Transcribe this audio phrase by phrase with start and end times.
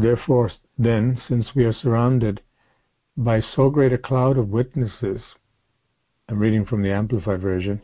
[0.00, 2.40] Therefore, then, since we are surrounded
[3.16, 5.20] by so great a cloud of witnesses,
[6.28, 7.82] I'm reading from the Amplified Version,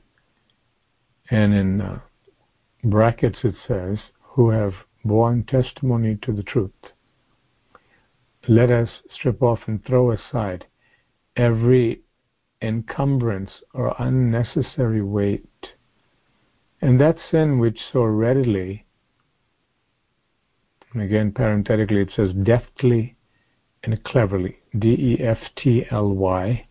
[1.28, 1.98] and in uh,
[2.84, 4.74] brackets it says, who have
[5.04, 6.92] borne testimony to the truth.
[8.46, 10.66] Let us strip off and throw aside
[11.34, 12.02] every
[12.62, 15.74] encumbrance or unnecessary weight,
[16.80, 18.83] and that sin which so readily,
[20.94, 23.14] and again parenthetically it says deftly
[23.84, 26.66] and cleverly, D E F T L Y,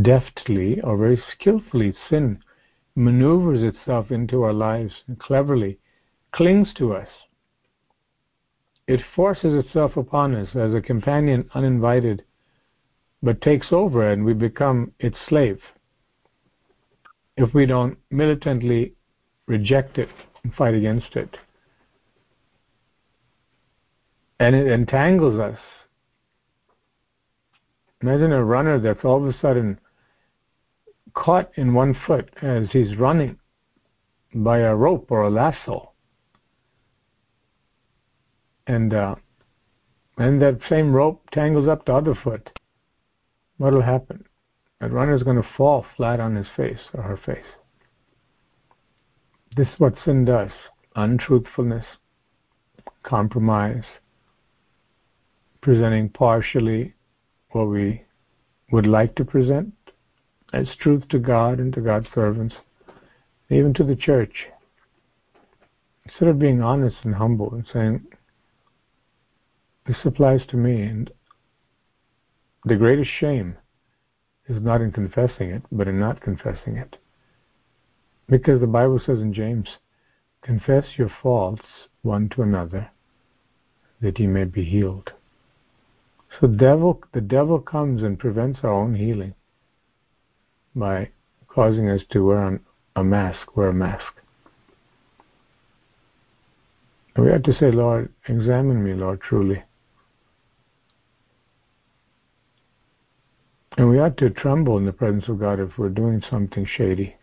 [0.00, 2.42] deftly or very skillfully sin
[2.94, 5.78] maneuvers itself into our lives and cleverly
[6.32, 7.08] clings to us.
[8.86, 12.24] It forces itself upon us as a companion uninvited,
[13.22, 15.60] but takes over and we become its slave.
[17.36, 18.94] If we don't militantly
[19.46, 20.08] reject it
[20.42, 21.36] and fight against it.
[24.40, 25.58] And it entangles us.
[28.00, 29.80] Imagine a runner that's all of a sudden
[31.14, 33.38] caught in one foot as he's running
[34.34, 35.92] by a rope or a lasso.
[38.66, 39.16] And uh,
[40.18, 42.50] and that same rope tangles up the other foot.
[43.56, 44.24] What'll happen?
[44.80, 47.46] That runner's going to fall flat on his face or her face.
[49.56, 50.50] This is what sin does
[50.94, 51.84] untruthfulness,
[53.04, 53.84] compromise,
[55.60, 56.94] presenting partially
[57.50, 58.02] what we
[58.70, 59.72] would like to present,
[60.52, 62.54] as truth to God and to God's servants,
[63.50, 64.46] even to the church.
[66.04, 68.06] Instead of being honest and humble and saying,
[69.86, 71.10] this applies to me, and
[72.64, 73.56] the greatest shame
[74.48, 76.96] is not in confessing it, but in not confessing it.
[78.28, 79.68] Because the Bible says in James,
[80.42, 81.64] confess your faults
[82.02, 82.90] one to another,
[84.00, 85.12] that ye may be healed.
[86.40, 89.34] So devil, the devil comes and prevents our own healing
[90.74, 91.10] by
[91.48, 92.60] causing us to wear
[92.94, 94.12] a mask, wear a mask.
[97.16, 99.64] And we have to say, Lord, examine me, Lord, truly.
[103.76, 107.16] And we ought to tremble in the presence of God if we're doing something shady.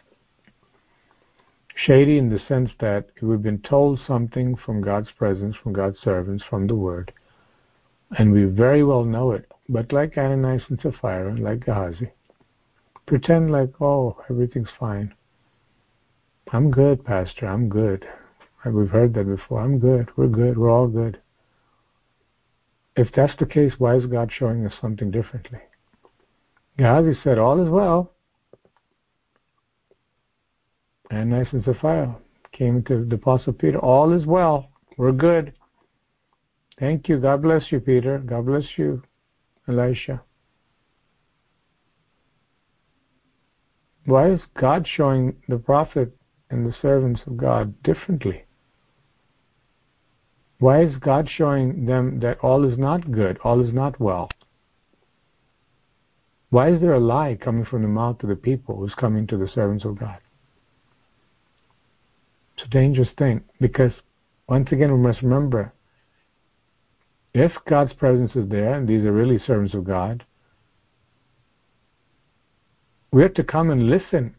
[1.75, 6.43] Shady in the sense that we've been told something from God's presence, from God's servants,
[6.49, 7.11] from the Word,
[8.17, 12.11] and we very well know it, but like Ananias and Sapphira, like Gehazi,
[13.05, 15.13] pretend like, oh, everything's fine.
[16.51, 17.47] I'm good, Pastor.
[17.47, 18.05] I'm good.
[18.65, 19.59] We've heard that before.
[19.61, 20.09] I'm good.
[20.15, 20.57] We're good.
[20.57, 21.19] We're all good.
[22.95, 25.59] If that's the case, why is God showing us something differently?
[26.77, 28.11] Gehazi said, All is well.
[31.11, 32.15] Ananias and Sapphira
[32.53, 34.69] came to the Apostle Peter, All is well.
[34.97, 35.53] We're good.
[36.79, 37.19] Thank you.
[37.19, 38.17] God bless you, Peter.
[38.19, 39.01] God bless you,
[39.67, 40.21] Elisha.
[44.05, 46.15] Why is God showing the prophet
[46.49, 48.43] and the servants of God differently?
[50.59, 54.29] Why is God showing them that all is not good, all is not well?
[56.49, 59.37] Why is there a lie coming from the mouth of the people who's coming to
[59.37, 60.19] the servants of God?
[62.55, 63.91] It's a dangerous thing because,
[64.47, 65.73] once again, we must remember
[67.35, 70.23] if God's presence is there, and these are really servants of God,
[73.11, 74.35] we have to come and listen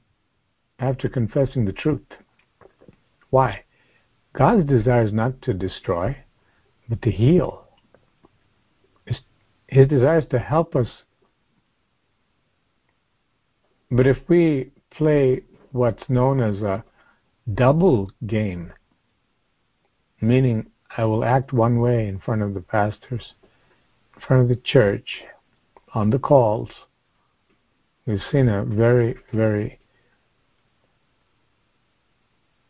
[0.79, 2.07] after confessing the truth.
[3.29, 3.65] Why?
[4.33, 6.17] God's desire is not to destroy,
[6.89, 7.65] but to heal.
[9.69, 10.89] His desire is to help us.
[13.91, 15.43] But if we play
[15.73, 16.83] what's known as a
[17.53, 18.73] double game,
[20.23, 23.35] meaning I will act one way in front of the pastors,
[24.15, 25.25] in front of the church,
[25.95, 26.71] on the calls,
[28.07, 29.81] We've seen a very, very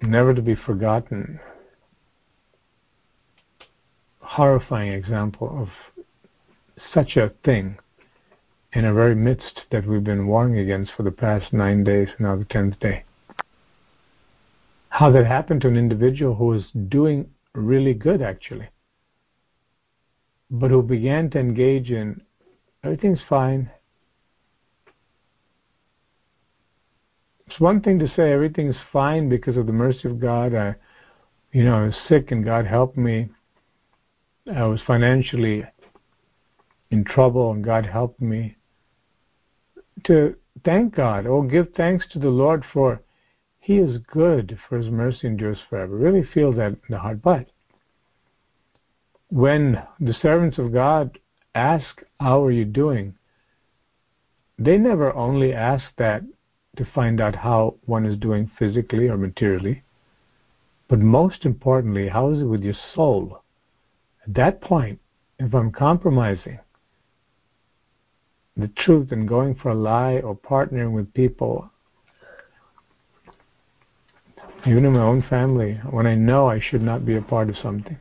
[0.01, 1.41] never to be forgotten,
[4.21, 6.05] horrifying example of
[6.95, 7.77] such a thing
[8.73, 12.35] in a very midst that we've been warring against for the past nine days, now
[12.35, 13.05] the tenth day.
[14.89, 17.29] How that happened to an individual who was doing
[17.61, 18.69] really good, actually,
[20.51, 22.21] but who began to engage in
[22.85, 23.71] everything's fine,
[27.47, 30.55] it's one thing to say everything's fine because of the mercy of God.
[30.55, 30.75] I,
[31.53, 33.29] you know, I was sick and God helped me.
[34.55, 35.65] I was financially
[36.91, 38.57] in trouble and God helped me.
[40.05, 43.01] To thank God, or give thanks to the Lord for
[43.67, 45.97] He is good, for His mercy endures forever.
[45.97, 47.21] Really feel that in the heart.
[47.21, 47.49] But
[49.29, 51.19] when the servants of God
[51.53, 53.17] ask, How are you doing?
[54.57, 56.23] they never only ask that
[56.77, 59.83] to find out how one is doing physically or materially,
[60.87, 63.43] but most importantly, how is it with your soul?
[64.23, 65.01] At that point,
[65.41, 66.61] if I'm compromising
[68.57, 71.69] the truth and going for a lie or partnering with people,
[74.65, 77.57] even in my own family, when I know I should not be a part of
[77.59, 77.99] something.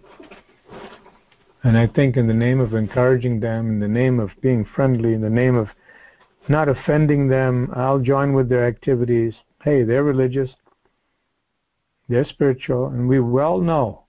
[1.63, 5.13] And I think in the name of encouraging them, in the name of being friendly,
[5.13, 5.67] in the name of
[6.47, 9.33] not offending them, I'll join with their activities.
[9.63, 10.51] Hey, they're religious,
[12.07, 14.03] they're spiritual, and we well know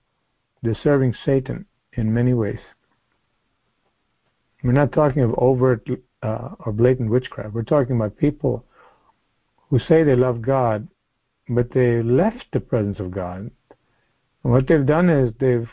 [0.61, 2.59] they're serving Satan in many ways.
[4.63, 5.87] We're not talking of overt
[6.21, 7.53] uh, or blatant witchcraft.
[7.53, 8.65] We're talking about people
[9.69, 10.87] who say they love God,
[11.49, 13.51] but they left the presence of God.
[14.43, 15.69] And what they've done is they've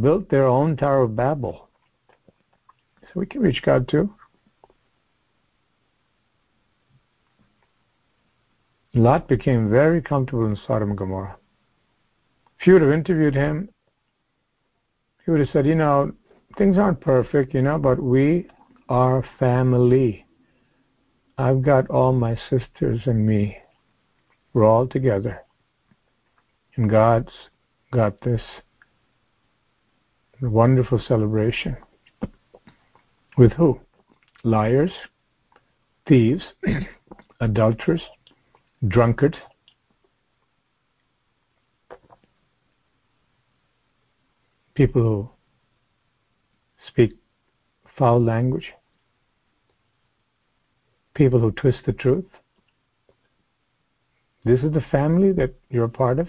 [0.00, 1.68] built their own Tower of Babel.
[3.02, 4.12] So we can reach God too.
[8.94, 11.36] Lot became very comfortable in Sodom and Gomorrah.
[12.58, 13.68] If you would have interviewed him,
[15.24, 16.12] he would have said, you know,
[16.56, 18.48] things aren't perfect, you know, but we
[18.88, 20.26] are family.
[21.36, 23.58] I've got all my sisters and me.
[24.52, 25.40] We're all together.
[26.76, 27.32] And God's
[27.92, 28.42] got this
[30.40, 31.76] wonderful celebration.
[33.36, 33.80] With who?
[34.44, 34.92] Liars,
[36.06, 36.44] thieves,
[37.40, 38.02] adulterers,
[38.86, 39.36] drunkards,
[44.74, 45.30] people who
[46.86, 47.16] speak
[47.98, 48.72] foul language,
[51.14, 52.26] people who twist the truth.
[54.48, 56.26] This is the family that you're a part of.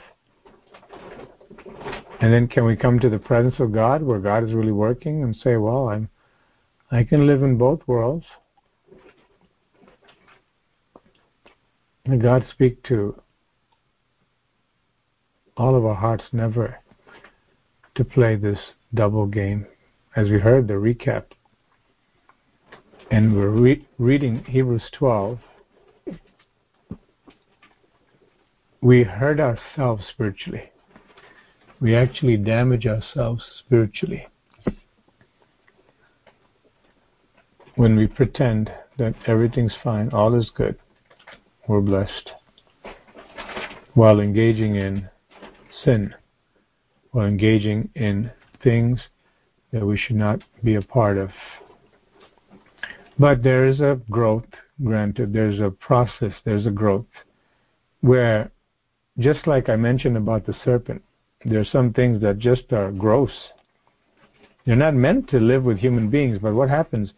[2.20, 5.24] And then can we come to the presence of God where God is really working
[5.24, 6.10] and say, well, I'm
[6.92, 8.26] I can live in both worlds.
[12.06, 13.22] May God speak to
[15.56, 16.78] all of our hearts never
[17.96, 18.60] to play this
[18.94, 19.66] double game.
[20.18, 21.24] As we heard the recap,
[23.12, 25.40] and we're re- reading Hebrews 12,
[28.82, 30.72] we hurt ourselves spiritually.
[31.80, 34.28] We actually damage ourselves spiritually
[37.76, 40.78] when we pretend that everything's fine, all is good
[41.70, 42.32] we're blessed.
[43.94, 45.08] While engaging in
[45.84, 46.16] sin,
[47.12, 48.32] while engaging in
[48.64, 49.00] things
[49.72, 51.30] that we should not be a part of.
[53.20, 54.48] But there is a growth,
[54.84, 57.06] granted, there's a process, there's a growth,
[58.02, 58.52] where
[59.20, 61.04] just like I mentioned about the serpent,
[61.46, 63.32] there are some things that just are gross.
[64.66, 67.14] They're not meant to live with human beings, but what happens?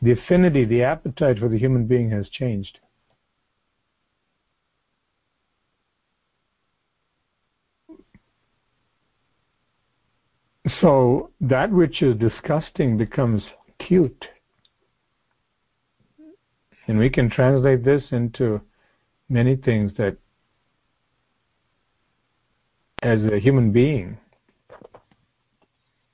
[0.00, 2.78] The affinity, the appetite for the human being has changed.
[10.80, 13.42] So that which is disgusting becomes
[13.78, 14.26] cute.
[16.86, 18.60] And we can translate this into
[19.28, 20.16] many things that,
[23.02, 24.16] as a human being,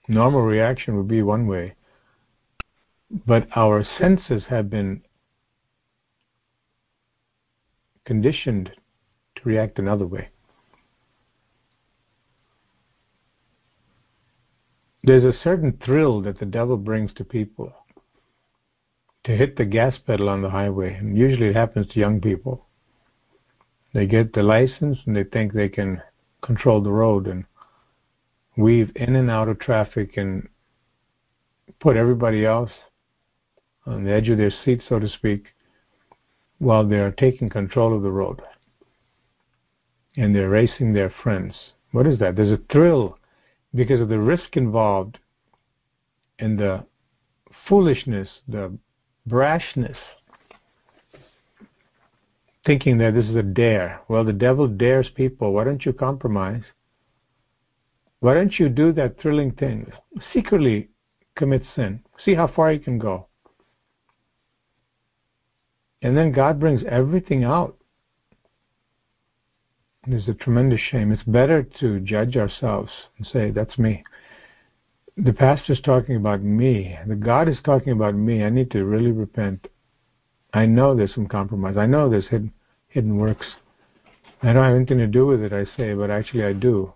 [0.08, 1.75] normal reaction would be one way,
[3.26, 5.02] but our senses have been
[8.07, 8.71] conditioned
[9.37, 10.28] to react another way.
[15.04, 17.73] There's a certain thrill that the devil brings to people
[19.25, 22.66] to hit the gas pedal on the highway, and usually it happens to young people.
[23.92, 26.02] They get the license and they think they can
[26.42, 27.45] control the road and
[28.57, 30.49] weave in and out of traffic and
[31.80, 32.71] put everybody else
[33.87, 35.47] on the edge of their seat, so to speak,
[36.59, 38.42] while they're taking control of the road.
[40.16, 41.54] And they're racing their friends.
[41.92, 42.37] What is that?
[42.37, 43.18] There's a thrill
[43.75, 45.18] because of the risk involved
[46.38, 46.85] and the
[47.68, 48.76] foolishness, the
[49.28, 49.97] brashness,
[52.67, 54.00] thinking that this is a dare.
[54.09, 55.53] Well, the devil dares people.
[55.53, 56.62] Why don't you compromise?
[58.21, 59.91] Why don't you do that thrilling thing?
[60.33, 60.88] Secretly
[61.37, 62.00] commit sin.
[62.25, 63.29] See how far you can go.
[66.03, 67.79] And then God brings everything out
[70.09, 71.12] it is a tremendous shame.
[71.12, 74.03] It's better to judge ourselves and say, that's me.
[75.19, 76.97] The pastor's talking about me.
[77.07, 78.43] The God is talking about me.
[78.43, 79.67] I need to really repent.
[80.55, 81.76] I know there's some compromise.
[81.76, 82.52] I know there's hidden,
[82.88, 83.47] hidden works.
[84.43, 86.93] I don't have anything to do with it, I say, but actually I do.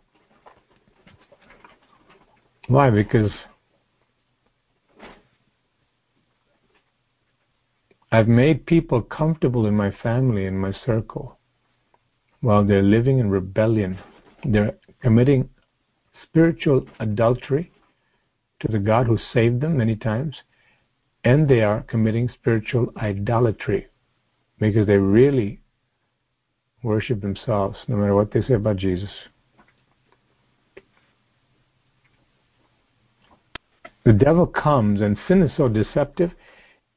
[2.68, 2.90] Why?
[2.90, 3.32] Because
[8.11, 11.38] I've made people comfortable in my family, in my circle,
[12.40, 13.99] while they're living in rebellion.
[14.44, 15.49] They're committing
[16.23, 17.73] spiritual adultery
[18.61, 20.37] to the God who saved them many times,
[21.25, 23.87] and they are committing spiritual idolatry
[24.59, 25.61] because they really
[26.83, 29.11] worship themselves, no matter what they say about Jesus.
[34.05, 36.33] The devil comes, and sin is so deceptive.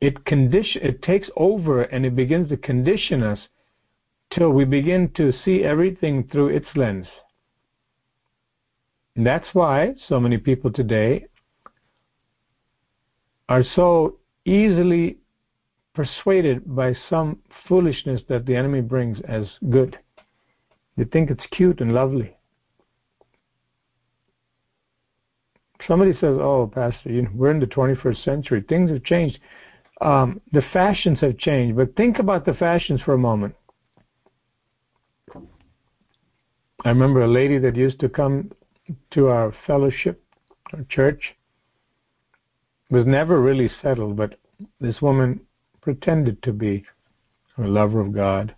[0.02, 3.40] It condition, it takes over, and it begins to condition us
[4.34, 7.06] till we begin to see everything through its lens.
[9.16, 11.28] And that's why so many people today
[13.50, 15.18] are so easily
[15.94, 19.98] persuaded by some foolishness that the enemy brings as good.
[20.98, 22.36] They think it's cute and lovely.
[25.88, 28.62] Somebody says, "Oh, Pastor, you know, we're in the 21st century.
[28.62, 29.40] Things have changed.
[30.02, 33.56] Um, the fashions have changed." But think about the fashions for a moment.
[36.84, 38.52] I remember a lady that used to come
[39.12, 40.24] to our fellowship,
[40.74, 41.36] our church,
[42.90, 44.36] was never really settled, but
[44.80, 45.42] this woman
[45.82, 46.84] pretended to be
[47.58, 48.56] a lover of God.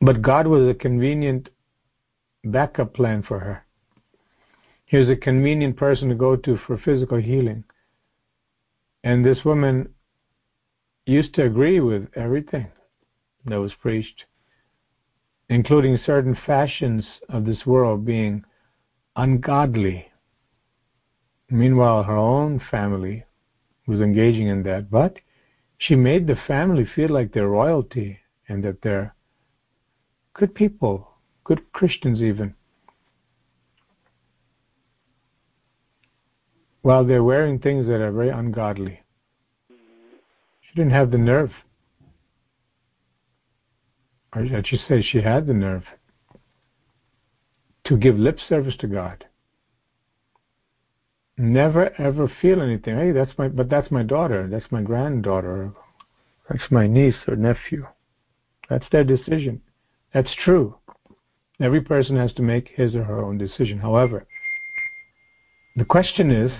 [0.00, 1.48] But God was a convenient
[2.44, 3.64] backup plan for her.
[4.86, 7.64] He was a convenient person to go to for physical healing.
[9.02, 9.88] And this woman
[11.06, 12.66] used to agree with everything
[13.46, 14.24] that was preached,
[15.48, 18.44] including certain fashions of this world being
[19.16, 20.06] ungodly.
[21.50, 23.24] Meanwhile, her own family
[23.86, 25.18] was engaging in that, but
[25.78, 29.14] she made the family feel like they're royalty and that they're
[30.32, 31.08] good people,
[31.44, 32.54] good Christians even.
[36.82, 39.00] While they're wearing things that are very ungodly.
[39.68, 41.50] She didn't have the nerve.
[44.34, 45.84] Or I should say she had the nerve
[47.84, 49.24] to give lip service to God
[51.36, 52.96] never ever feel anything.
[52.96, 55.72] Hey, that's my, but that's my daughter, that's my granddaughter,
[56.48, 57.86] that's my niece or nephew.
[58.68, 59.60] That's their decision.
[60.12, 60.76] That's true.
[61.60, 63.78] Every person has to make his or her own decision.
[63.78, 64.26] However,
[65.76, 66.50] the question is,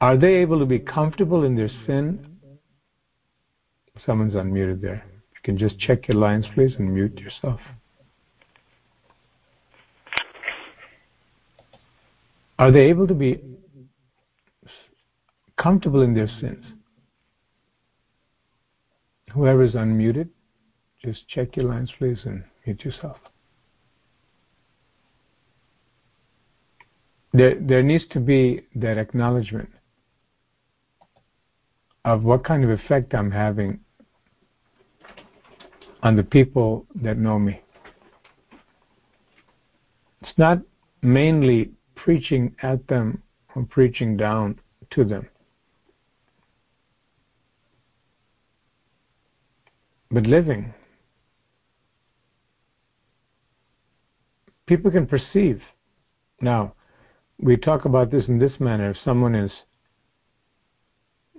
[0.00, 2.36] are they able to be comfortable in their sin?
[4.04, 5.04] Someone's unmuted there.
[5.06, 7.60] You can just check your lines, please, and mute yourself.
[12.58, 13.40] Are they able to be
[15.56, 16.64] comfortable in their sins?
[19.32, 20.28] Whoever is unmuted,
[21.04, 23.16] just check your lines, please, and mute yourself.
[27.32, 29.68] There, there needs to be that acknowledgement
[32.04, 33.80] of what kind of effect I'm having
[36.04, 37.60] on the people that know me.
[40.22, 40.58] It's not
[41.02, 41.72] mainly
[42.04, 43.22] preaching at them
[43.54, 45.26] or preaching down to them.
[50.10, 50.74] But living,
[54.66, 55.62] people can perceive.
[56.42, 56.74] Now,
[57.40, 58.90] we talk about this in this manner.
[58.90, 59.50] If someone is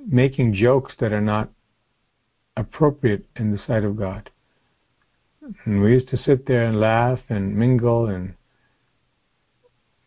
[0.03, 1.51] making jokes that are not
[2.57, 4.31] appropriate in the sight of God,
[5.65, 8.34] and we used to sit there and laugh and mingle and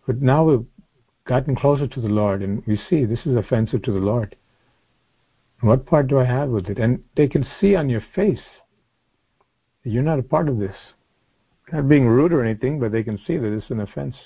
[0.09, 0.65] but now we've
[1.27, 4.37] gotten closer to the Lord and we see this is offensive to the Lord.
[5.61, 6.79] What part do I have with it?
[6.79, 8.41] And they can see on your face
[9.85, 10.75] that you're not a part of this.
[11.71, 14.17] Not being rude or anything, but they can see that it's an offense.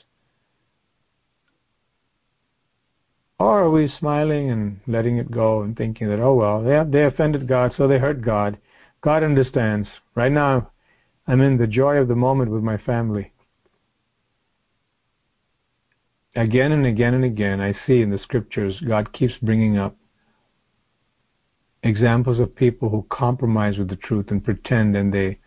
[3.40, 7.06] Or are we smiling and letting it go and thinking that, oh well, they, they
[7.06, 8.56] offended God, so they hurt God.
[9.00, 9.88] God understands.
[10.14, 10.70] Right now,
[11.26, 13.31] I'm in the joy of the moment with my family
[16.34, 19.96] again and again and again, I see in the scriptures, God keeps bringing up
[21.82, 25.38] examples of people who compromise with the truth and pretend and they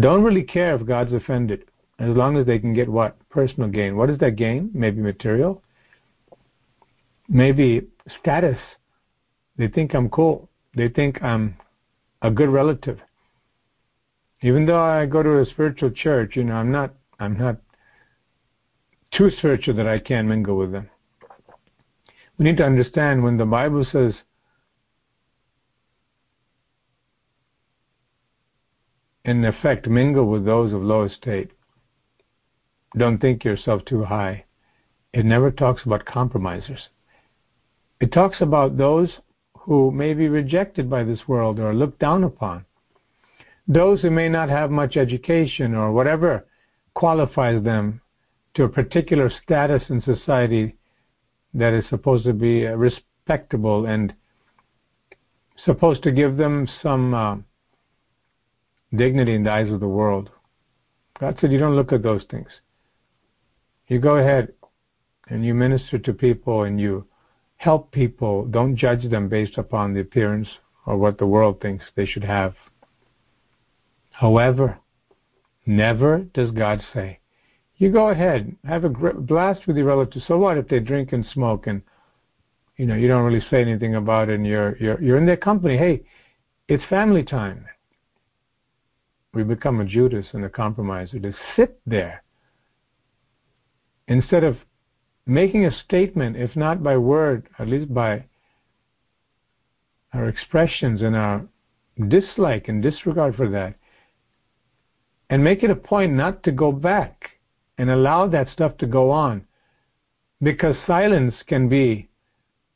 [0.00, 1.64] don't really care if God's offended,
[1.98, 3.16] as long as they can get what?
[3.30, 3.96] Personal gain.
[3.96, 4.70] What is that gain?
[4.72, 5.62] Maybe material,
[7.28, 7.88] maybe
[8.20, 8.58] status.
[9.56, 10.48] They think I'm cool.
[10.76, 11.56] They think I'm
[12.22, 13.00] a good relative.
[14.42, 17.56] Even though I go to a spiritual church, you know, I'm not I'm not
[19.12, 20.90] too spiritual that I can't mingle with them.
[22.38, 24.14] We need to understand when the Bible says
[29.24, 31.50] in effect, mingle with those of low estate.
[32.96, 34.44] Don't think yourself too high.
[35.12, 36.88] It never talks about compromisers.
[38.00, 39.18] It talks about those
[39.58, 42.64] who may be rejected by this world or looked down upon.
[43.66, 46.46] Those who may not have much education or whatever
[46.94, 48.00] qualifies them
[48.58, 50.74] to a particular status in society
[51.54, 54.12] that is supposed to be respectable and
[55.64, 57.36] supposed to give them some uh,
[58.96, 60.30] dignity in the eyes of the world.
[61.20, 62.48] God said, You don't look at those things.
[63.86, 64.52] You go ahead
[65.28, 67.06] and you minister to people and you
[67.58, 68.44] help people.
[68.44, 70.48] Don't judge them based upon the appearance
[70.84, 72.56] or what the world thinks they should have.
[74.10, 74.78] However,
[75.64, 77.20] never does God say,
[77.78, 80.26] you go ahead, have a blast with your relatives.
[80.26, 81.80] So what if they drink and smoke and
[82.76, 85.36] you know you don't really say anything about it and you're you're you're in their
[85.36, 85.76] company?
[85.76, 86.02] Hey,
[86.66, 87.64] it's family time.
[89.32, 92.24] We become a Judas and a compromiser to sit there
[94.08, 94.56] instead of
[95.26, 98.24] making a statement, if not by word, at least by
[100.14, 101.46] our expressions and our
[102.08, 103.74] dislike and disregard for that,
[105.30, 107.17] and make it a point not to go back
[107.78, 109.44] and allow that stuff to go on.
[110.42, 112.08] Because silence can be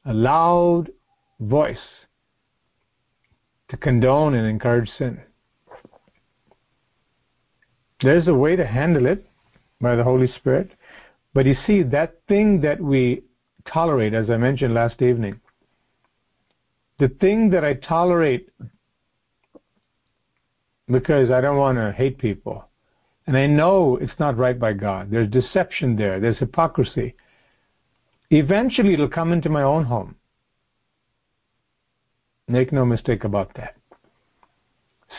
[0.04, 0.90] a loud
[1.40, 1.76] voice
[3.68, 5.21] to condone and encourage sin.
[8.00, 9.26] There's a way to handle it
[9.80, 10.73] by the Holy Spirit.
[11.35, 13.23] But you see, that thing that we
[13.73, 15.40] tolerate, as I mentioned last evening,
[16.99, 18.50] the thing that I tolerate
[20.88, 22.64] because I don't want to hate people,
[23.26, 27.14] and I know it's not right by God, there's deception there, there's hypocrisy.
[28.31, 30.17] Eventually, it'll come into my own home.
[32.49, 33.76] Make no mistake about that.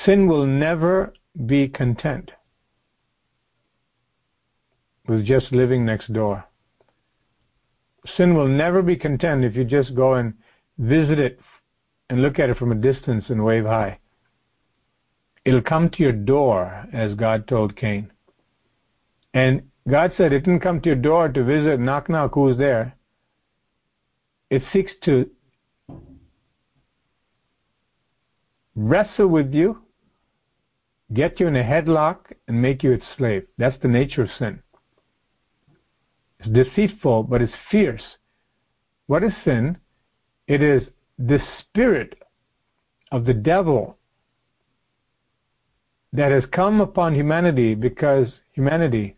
[0.05, 1.13] Sin will never
[1.45, 2.31] be content
[5.07, 6.43] with just living next door.
[8.17, 10.33] Sin will never be content if you just go and
[10.77, 11.39] visit it
[12.09, 13.99] and look at it from a distance and wave hi.
[15.45, 18.11] It'll come to your door, as God told Cain.
[19.33, 22.95] And God said it didn't come to your door to visit, knock, knock, who's there.
[24.49, 25.29] It seeks to
[28.75, 29.81] wrestle with you,
[31.13, 33.45] get you in a headlock, and make you its slave.
[33.57, 34.61] That's the nature of sin.
[36.39, 38.03] It's deceitful, but it's fierce.
[39.07, 39.77] What is sin?
[40.47, 40.83] It is
[41.17, 42.21] the spirit
[43.11, 43.97] of the devil
[46.13, 49.17] that has come upon humanity because humanity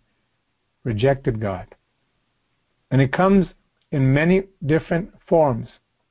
[0.86, 1.68] rejected God.
[2.90, 3.48] And it comes
[3.92, 5.68] in many different forms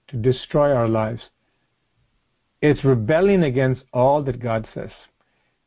[0.09, 1.23] to destroy our lives.
[2.61, 4.91] It's rebellion against all that God says.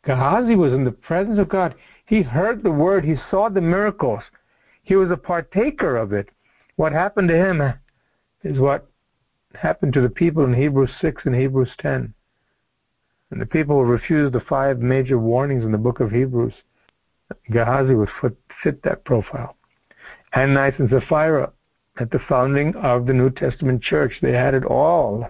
[0.05, 1.75] Gehazi was in the presence of God.
[2.05, 4.23] He heard the word, he saw the miracles,
[4.83, 6.29] he was a partaker of it.
[6.75, 7.61] What happened to him
[8.43, 8.87] is what
[9.53, 12.13] happened to the people in Hebrews 6 and Hebrews 10.
[13.31, 16.53] And the people refused the five major warnings in the book of Hebrews,
[17.51, 18.09] Gehazi would
[18.63, 19.57] fit that profile.
[20.35, 21.51] Ananias and Sapphira
[21.99, 25.29] at the founding of the New Testament church, they had it all.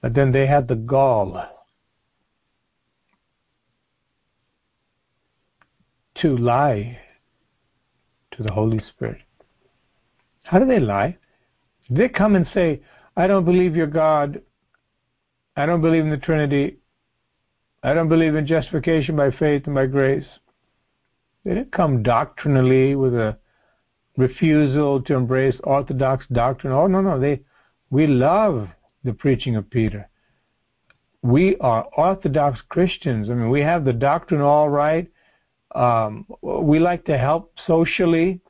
[0.00, 1.44] But then they had the gall
[6.16, 6.98] to lie
[8.32, 9.22] to the Holy Spirit.
[10.42, 11.16] How do they lie?
[11.88, 12.82] They come and say,
[13.16, 14.42] I don't believe you're God.
[15.56, 16.78] I don't believe in the Trinity.
[17.82, 20.26] I don't believe in justification by faith and by grace.
[21.44, 23.36] They didn't come doctrinally with a
[24.16, 26.72] refusal to embrace orthodox doctrine.
[26.72, 27.42] Oh no, no, they
[27.90, 28.68] we love
[29.04, 30.08] the preaching of Peter.
[31.22, 33.30] We are Orthodox Christians.
[33.30, 35.08] I mean, we have the doctrine all right.
[35.74, 38.40] Um, we like to help socially.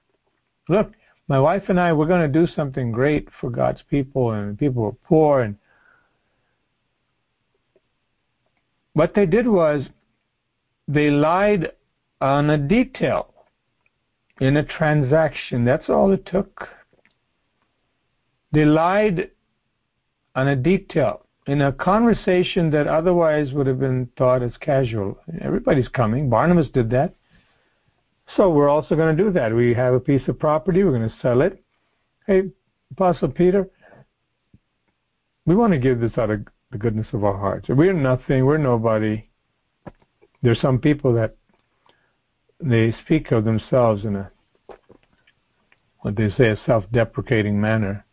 [0.68, 0.92] Look,
[1.28, 4.82] my wife and I, we're going to do something great for God's people, and people
[4.82, 5.40] who are poor.
[5.42, 5.56] And
[8.94, 9.84] what they did was
[10.88, 11.72] they lied
[12.20, 13.34] on a detail
[14.40, 15.64] in a transaction.
[15.64, 16.68] That's all it took.
[18.52, 19.30] They lied
[20.34, 25.18] on a detail in a conversation that otherwise would have been thought as casual.
[25.40, 26.30] Everybody's coming.
[26.30, 27.14] Barnabas did that.
[28.36, 29.54] So we're also going to do that.
[29.54, 30.82] We have a piece of property.
[30.82, 31.62] We're going to sell it.
[32.26, 32.50] Hey,
[32.92, 33.68] Apostle Peter,
[35.44, 36.40] we want to give this out of
[36.74, 37.68] the goodness of our hearts.
[37.68, 38.44] We're nothing.
[38.44, 39.28] We're nobody.
[40.42, 41.36] There's some people that
[42.60, 44.30] they speak of themselves in a
[46.00, 48.04] what they say a self-deprecating manner.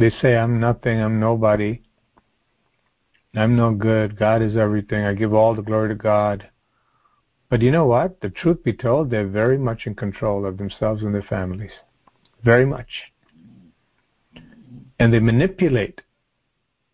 [0.00, 1.80] They say, I'm nothing, I'm nobody.
[3.36, 4.18] I'm no good.
[4.18, 5.04] God is everything.
[5.04, 6.50] I give all the glory to God.
[7.48, 8.20] But you know what?
[8.20, 11.72] The truth be told, they're very much in control of themselves and their families.
[12.42, 12.88] Very much.
[14.98, 16.02] And they manipulate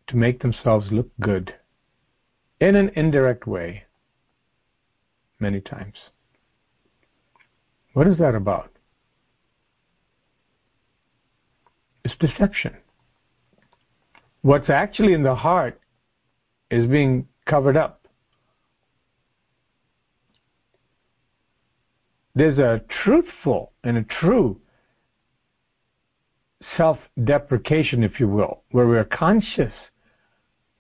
[0.08, 1.54] to make themselves look good
[2.60, 3.84] in an indirect way
[5.38, 5.96] many times.
[7.92, 8.70] What is that about?
[12.04, 12.76] It's deception.
[14.42, 15.80] What's actually in the heart
[16.70, 18.06] is being covered up.
[22.34, 24.60] There's a truthful and a true
[26.76, 29.72] self deprecation, if you will, where we're conscious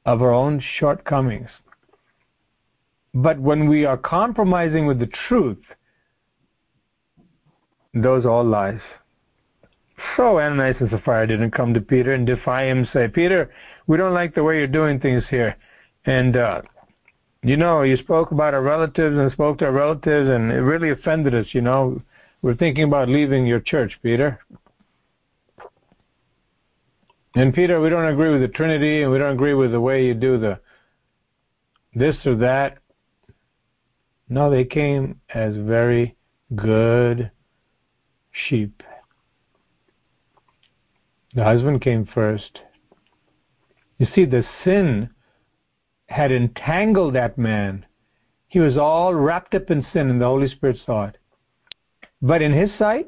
[0.04, 1.50] of our own shortcomings.
[3.12, 5.58] But when we are compromising with the truth,
[7.92, 8.80] those are all lies.
[10.16, 13.50] So Ananias and Sapphira didn't come to Peter and defy him, say, Peter,
[13.86, 15.56] we don't like the way you're doing things here.
[16.06, 16.62] And, uh,
[17.42, 20.90] you know, you spoke about our relatives and spoke to our relatives, and it really
[20.90, 22.00] offended us, you know.
[22.42, 24.40] We're thinking about leaving your church, Peter.
[27.34, 30.04] And Peter, we don't agree with the Trinity, and we don't agree with the way
[30.04, 30.58] you do the
[31.94, 32.78] this or that.
[34.28, 36.16] No, they came as very
[36.54, 37.30] good
[38.32, 38.82] sheep.
[41.34, 42.60] The husband came first.
[43.98, 45.10] You see, the sin
[46.06, 47.86] had entangled that man.
[48.48, 51.16] He was all wrapped up in sin, and the Holy Spirit saw it.
[52.20, 53.06] But in his sight,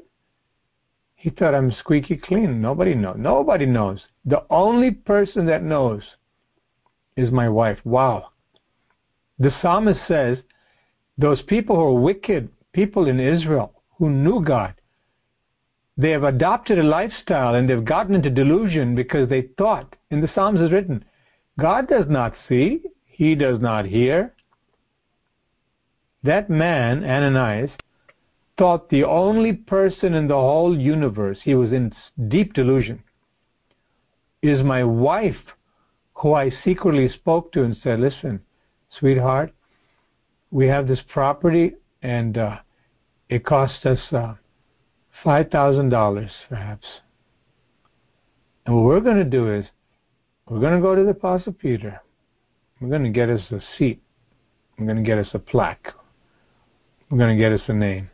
[1.22, 2.60] he thought I'm squeaky clean.
[2.60, 3.14] Nobody knows.
[3.16, 4.04] Nobody knows.
[4.24, 6.02] The only person that knows
[7.16, 7.78] is my wife.
[7.84, 8.30] Wow.
[9.38, 10.38] The psalmist says
[11.16, 14.74] those people who are wicked, people in Israel who knew God,
[15.96, 20.30] they have adopted a lifestyle and they've gotten into delusion because they thought, in the
[20.34, 21.04] Psalms is written,
[21.56, 24.34] God does not see, he does not hear.
[26.24, 27.70] That man, Ananias,
[28.62, 31.92] thought the only person in the whole universe, he was in
[32.28, 33.02] deep delusion,
[34.40, 35.42] is my wife,
[36.14, 38.40] who I secretly spoke to and said, Listen,
[39.00, 39.52] sweetheart,
[40.52, 41.72] we have this property
[42.02, 42.58] and uh,
[43.28, 44.34] it cost us uh,
[45.24, 46.86] $5,000 perhaps.
[48.64, 49.66] And what we're going to do is,
[50.48, 52.00] we're going to go to the Apostle Peter.
[52.80, 54.00] We're going to get us a seat.
[54.78, 55.92] We're going to get us a plaque.
[57.10, 58.08] We're going to get us a name.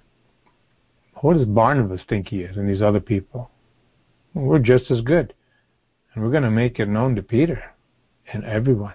[1.21, 3.51] What does Barnabas think he is and these other people?
[4.35, 5.35] We're just as good.
[6.15, 7.63] And we're going to make it known to Peter
[8.33, 8.95] and everyone.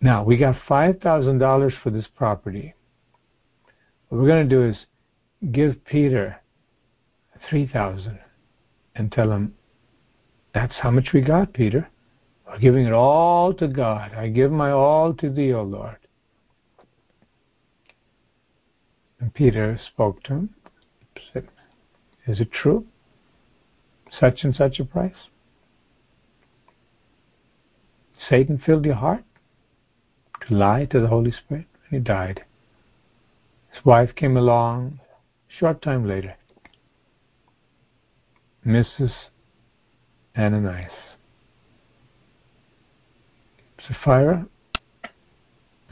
[0.00, 2.74] Now, we got $5,000 for this property.
[4.08, 4.86] What we're going to do is
[5.52, 6.36] give Peter
[7.48, 8.18] 3000
[8.94, 9.54] and tell him,
[10.54, 11.88] that's how much we got, Peter.
[12.46, 14.12] We're giving it all to God.
[14.14, 15.99] I give my all to thee, O Lord.
[19.20, 20.50] And Peter spoke to him,
[21.32, 21.48] said,
[22.26, 22.86] Is it true?
[24.18, 25.28] Such and such a price?
[28.28, 29.24] Satan filled your heart
[30.46, 32.44] to lie to the Holy Spirit, and he died.
[33.72, 35.00] His wife came along,
[35.48, 36.36] Short time later,
[38.64, 39.10] Mrs.
[40.36, 40.92] Ananias.
[43.86, 44.46] Sapphira,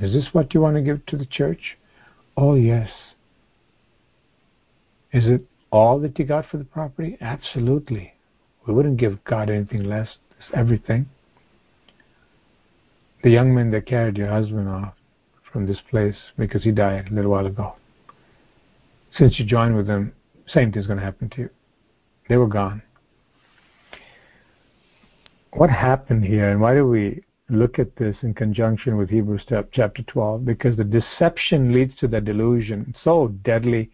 [0.00, 1.76] is this what you want to give to the church?
[2.36, 2.88] Oh, yes.
[5.12, 7.16] Is it all that you got for the property?
[7.20, 8.14] Absolutely.
[8.66, 10.08] We wouldn't give God anything less.
[10.38, 11.06] It's everything.
[13.22, 14.94] The young man that carried your husband off
[15.52, 17.74] from this place because he died a little while ago
[19.16, 20.12] since you joined with them,
[20.46, 21.50] same thing's going to happen to you.
[22.28, 22.82] They were gone.
[25.52, 30.02] What happened here, and why do we look at this in conjunction with Hebrews chapter
[30.02, 30.44] 12?
[30.44, 32.86] Because the deception leads to the delusion.
[32.90, 33.90] It's so deadly.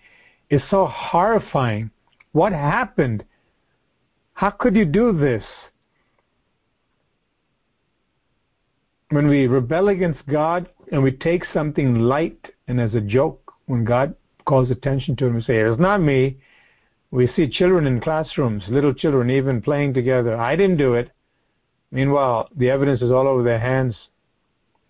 [0.50, 1.90] It's so horrifying.
[2.32, 3.24] What happened?
[4.34, 5.44] How could you do this?
[9.10, 13.84] When we rebel against God and we take something light and as a joke, when
[13.84, 16.38] God calls attention to it we say, It's not me.
[17.10, 20.36] We see children in classrooms, little children even playing together.
[20.36, 21.12] I didn't do it.
[21.92, 23.94] Meanwhile, the evidence is all over their hands,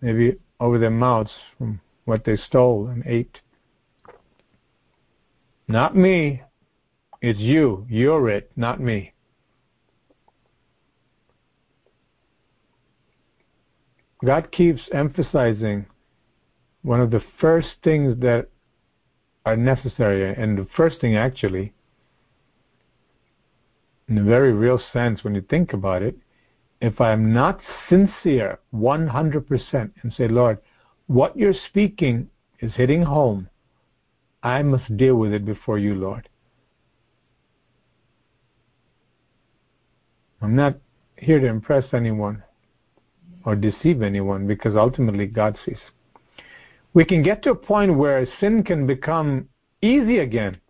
[0.01, 3.41] maybe over their mouths from what they stole and ate.
[5.67, 6.41] Not me.
[7.21, 7.85] It's you.
[7.89, 9.13] You're it, not me.
[14.23, 15.85] God keeps emphasizing
[16.81, 18.47] one of the first things that
[19.45, 20.33] are necessary.
[20.35, 21.73] And the first thing, actually,
[24.07, 26.15] in a very real sense, when you think about it,
[26.81, 30.59] if I am not sincere 100% and say, Lord,
[31.07, 33.49] what you're speaking is hitting home,
[34.45, 36.29] I must deal with it before you, Lord.
[40.39, 40.75] I'm not
[41.17, 42.43] here to impress anyone
[43.43, 45.79] or deceive anyone because ultimately God sees.
[46.93, 49.49] We can get to a point where sin can become
[49.81, 50.61] easy again.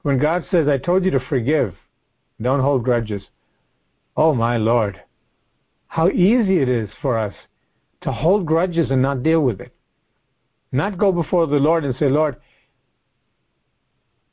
[0.00, 1.74] When God says, I told you to forgive,
[2.40, 3.22] don't hold grudges.
[4.16, 4.98] Oh my Lord,
[5.88, 7.34] how easy it is for us
[8.00, 9.74] to hold grudges and not deal with it.
[10.72, 12.36] Not go before the Lord and say, Lord,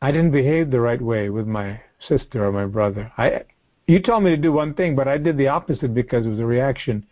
[0.02, 3.12] I didn't behave the right way with my sister or my brother.
[3.17, 3.41] I,
[3.88, 6.39] you told me to do one thing, but I did the opposite because it was
[6.39, 7.06] a reaction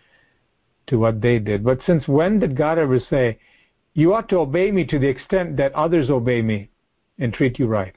[0.87, 1.63] to what they did.
[1.63, 3.39] But since when did God ever say,
[3.93, 6.69] you ought to obey me to the extent that others obey me
[7.17, 7.95] and treat you right?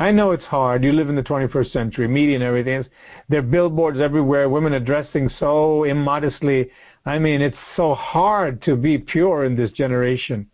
[0.00, 0.84] I know it's hard.
[0.84, 2.84] You live in the 21st century, media and everything.
[3.28, 6.70] There are billboards everywhere, women are dressing so immodestly.
[7.08, 10.50] I mean, it's so hard to be pure in this generation.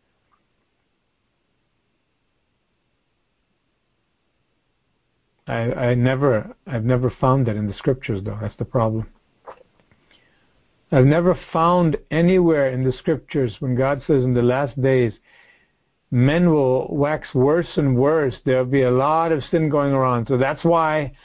[5.48, 8.38] I, I never, I've never found that in the scriptures, though.
[8.40, 9.08] That's the problem.
[10.92, 15.12] I've never found anywhere in the scriptures when God says in the last days
[16.12, 18.36] men will wax worse and worse.
[18.44, 20.28] There'll be a lot of sin going around.
[20.28, 21.16] So that's why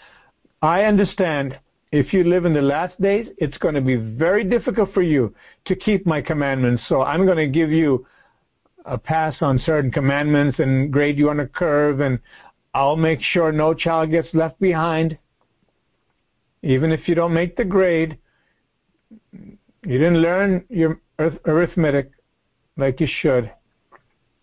[0.64, 1.60] I understand
[1.92, 5.34] if you live in the last days, it's going to be very difficult for you
[5.66, 6.84] to keep my commandments.
[6.88, 8.06] So I'm going to give you
[8.86, 12.20] a pass on certain commandments and grade you on a curve, and
[12.74, 15.18] I'll make sure no child gets left behind.
[16.62, 18.18] Even if you don't make the grade,
[19.32, 21.02] you didn't learn your
[21.46, 22.12] arithmetic
[22.78, 23.52] like you should.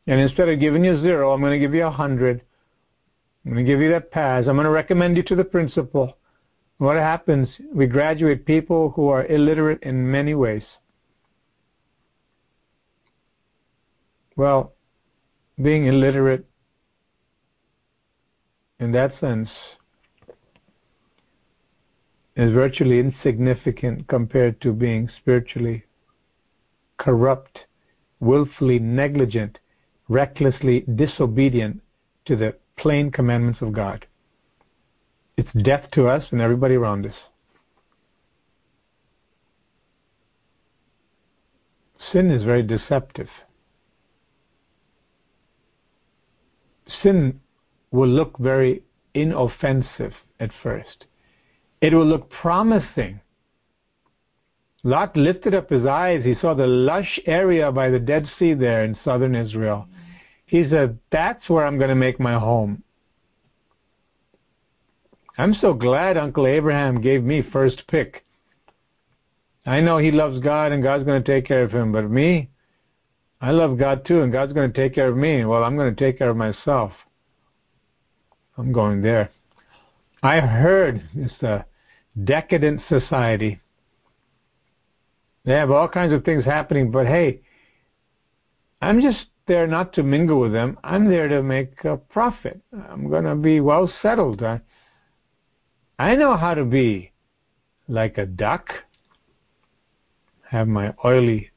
[0.08, 2.42] And instead of giving you zero, I'm going to give you a hundred.
[3.44, 4.46] I'm going to give you that pass.
[4.48, 6.16] I'm going to recommend you to the principal.
[6.78, 7.48] What happens?
[7.72, 10.62] We graduate people who are illiterate in many ways.
[14.36, 14.74] Well,
[15.62, 16.44] being illiterate
[18.78, 19.48] in that sense
[22.36, 25.84] is virtually insignificant compared to being spiritually
[26.98, 27.60] corrupt,
[28.20, 29.58] willfully negligent,
[30.08, 31.80] recklessly disobedient
[32.26, 34.06] to the plain commandments of God.
[35.36, 37.14] It's death to us and everybody around us.
[42.12, 43.28] Sin is very deceptive.
[47.02, 47.40] Sin
[47.90, 48.82] will look very
[49.14, 51.06] inoffensive at first.
[51.80, 53.20] It will look promising
[54.86, 56.22] Lot lifted up his eyes.
[56.24, 59.88] He saw the lush area by the Dead Sea there in southern Israel.
[60.44, 62.84] He said, That's where I'm going to make my home.
[65.38, 68.24] I'm so glad Uncle Abraham gave me first pick.
[69.64, 72.50] I know he loves God and God's going to take care of him, but me,
[73.40, 75.44] I love God too and God's going to take care of me.
[75.44, 76.92] Well, I'm going to take care of myself.
[78.56, 79.30] I'm going there.
[80.22, 81.66] I heard it's a
[82.24, 83.60] decadent society
[85.46, 87.40] they have all kinds of things happening, but hey,
[88.82, 90.76] I'm just there not to mingle with them.
[90.82, 92.60] I'm there to make a profit.
[92.90, 94.42] I'm going to be well settled.
[94.42, 94.60] I,
[95.98, 97.12] I know how to be
[97.88, 98.68] like a duck,
[100.50, 101.50] have my oily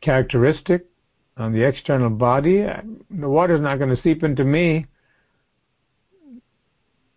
[0.00, 0.86] characteristic
[1.36, 2.62] on the external body.
[3.10, 4.86] The water's not going to seep into me.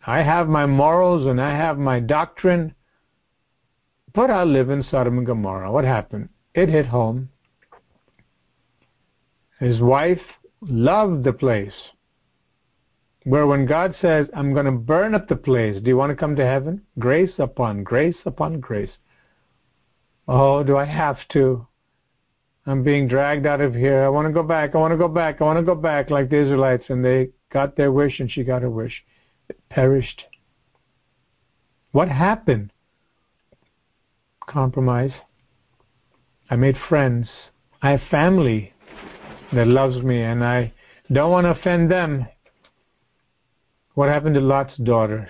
[0.06, 2.74] I have my morals and I have my doctrine.
[4.13, 5.72] But I live in Sodom and Gomorrah.
[5.72, 6.30] What happened?
[6.54, 7.30] It hit home.
[9.60, 10.22] His wife
[10.62, 11.74] loved the place.
[13.24, 16.16] Where when God says, I'm going to burn up the place, do you want to
[16.16, 16.82] come to heaven?
[16.98, 18.92] Grace upon grace upon grace.
[20.28, 21.68] Oh, do I have to?
[22.66, 24.04] I'm being dragged out of here.
[24.04, 24.76] I want to go back.
[24.76, 25.42] I want to go back.
[25.42, 26.86] I want to go back like the Israelites.
[26.90, 29.04] And they got their wish and she got her wish.
[29.50, 30.24] It perished.
[31.92, 32.72] What happened?
[34.52, 35.12] compromise.
[36.50, 37.30] I made friends.
[37.82, 38.74] I have family
[39.54, 40.74] that loves me and I
[41.12, 42.28] don't want to offend them.
[44.02, 45.30] What happened to Lot's daughters?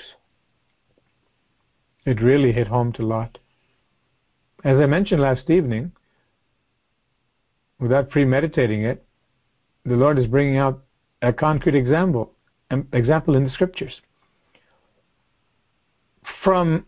[2.05, 3.37] It really hit home to Lot.
[4.63, 5.91] As I mentioned last evening,
[7.81, 9.03] without premeditating it,
[9.83, 10.85] the Lord is bringing out
[11.21, 12.31] a concrete example,
[12.93, 13.99] example in the scriptures.
[16.41, 16.85] From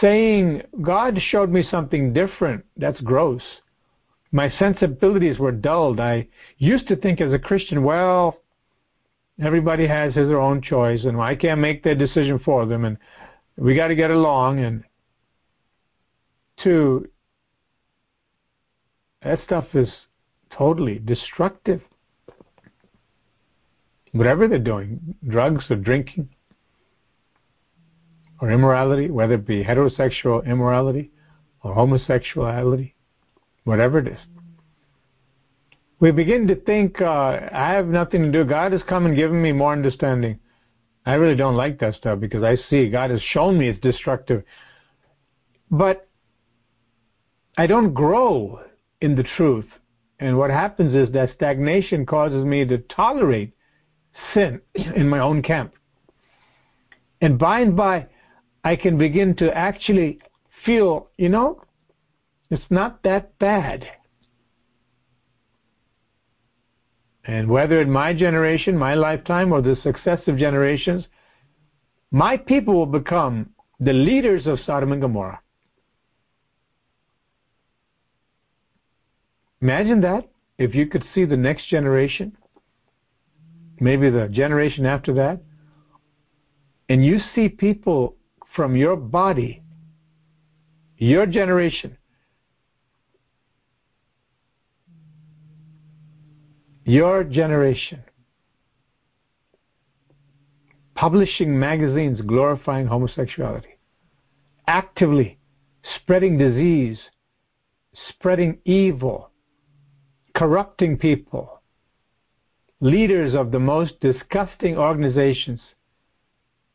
[0.00, 3.42] saying God showed me something different, that's gross.
[4.32, 6.00] My sensibilities were dulled.
[6.00, 6.26] I
[6.58, 8.40] used to think as a Christian, well,
[9.42, 12.98] everybody has his or own choice, and I can't make their decision for them, and
[13.56, 14.60] we got to get along.
[14.60, 14.84] And
[16.62, 17.08] two,
[19.22, 19.88] that stuff is
[20.56, 21.82] totally destructive.
[24.12, 26.30] Whatever they're doing, drugs or drinking
[28.40, 31.10] or immorality, whether it be heterosexual immorality
[31.62, 32.94] or homosexuality,
[33.64, 34.18] whatever it is.
[35.98, 38.44] We begin to think, uh, I have nothing to do.
[38.44, 40.38] God has come and given me more understanding.
[41.06, 44.42] I really don't like that stuff because I see God has shown me it's destructive.
[45.70, 46.08] But
[47.56, 48.60] I don't grow
[49.00, 49.66] in the truth.
[50.18, 53.54] And what happens is that stagnation causes me to tolerate
[54.34, 55.72] sin in my own camp.
[57.20, 58.06] And by and by,
[58.64, 60.18] I can begin to actually
[60.64, 61.62] feel, you know,
[62.50, 63.86] it's not that bad.
[67.26, 71.04] And whether in my generation, my lifetime, or the successive generations,
[72.12, 75.40] my people will become the leaders of Sodom and Gomorrah.
[79.60, 82.36] Imagine that if you could see the next generation,
[83.80, 85.40] maybe the generation after that,
[86.88, 88.14] and you see people
[88.54, 89.62] from your body,
[90.96, 91.96] your generation,
[96.86, 98.00] your generation,
[100.94, 103.76] publishing magazines glorifying homosexuality,
[104.68, 105.36] actively
[105.96, 106.98] spreading disease,
[108.08, 109.30] spreading evil,
[110.36, 111.60] corrupting people,
[112.80, 115.60] leaders of the most disgusting organizations.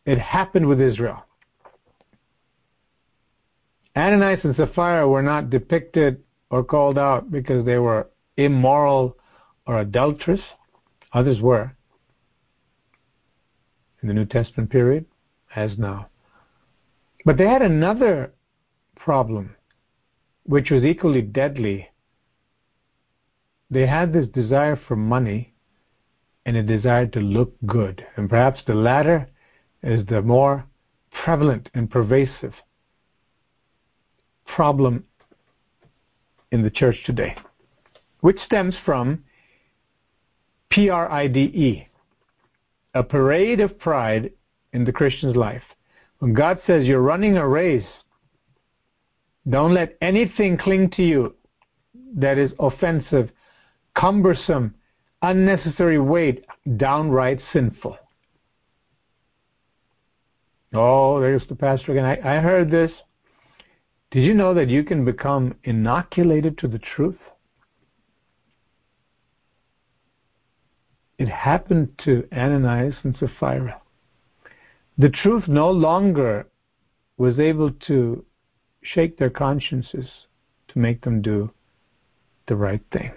[0.06, 1.24] It happened with Israel.
[3.96, 9.16] Ananias and Sapphira were not depicted or called out because they were immoral
[9.72, 10.42] or adulterous.
[11.14, 11.72] Others were
[14.02, 15.06] in the New Testament period,
[15.56, 16.08] as now.
[17.24, 18.34] But they had another
[18.98, 19.56] problem,
[20.44, 21.88] which was equally deadly
[23.70, 25.54] they had this desire for money
[26.46, 28.06] and a desire to look good.
[28.18, 29.30] And perhaps the latter
[29.82, 30.66] is the more
[31.24, 32.54] prevalent and pervasive
[34.46, 35.06] problem
[36.52, 37.38] in the church today,
[38.20, 39.24] which stems from
[40.72, 41.88] PRIDE,
[42.94, 44.32] a parade of pride
[44.74, 45.64] in the Christian's life.
[46.20, 47.84] When God says you're running a race,
[49.50, 51.36] don't let anything cling to you
[52.16, 53.30] that is offensive
[53.96, 54.74] cumbersome,
[55.22, 56.46] unnecessary weight,
[56.78, 57.98] downright sinful.
[60.74, 62.06] Oh, there's the pastor again.
[62.06, 62.92] I, I heard this.
[64.12, 67.18] Did you know that you can become inoculated to the truth?
[71.22, 73.80] It happened to Ananias and Sapphira.
[74.98, 76.48] The truth no longer
[77.16, 78.26] was able to
[78.82, 80.10] shake their consciences
[80.70, 81.52] to make them do
[82.48, 83.12] the right thing.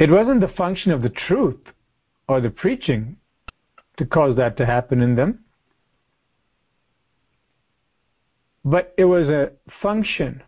[0.00, 1.60] It wasn't the function of the truth
[2.26, 3.16] or the preaching
[3.98, 5.44] to cause that to happen in them.
[8.64, 10.42] But it was a function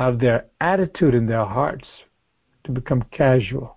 [0.00, 1.86] of their attitude in their hearts
[2.64, 3.76] to become casual.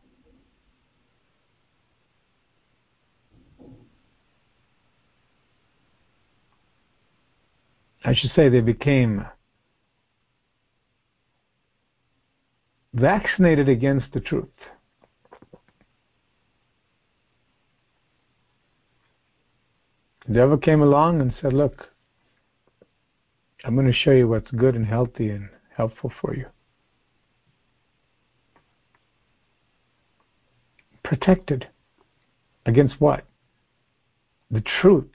[8.05, 9.25] I should say they became
[12.93, 14.47] vaccinated against the truth.
[20.25, 21.89] The devil came along and said, Look,
[23.65, 26.45] I'm going to show you what's good and healthy and helpful for you.
[31.03, 31.67] Protected.
[32.65, 33.25] Against what?
[34.49, 35.09] The truth.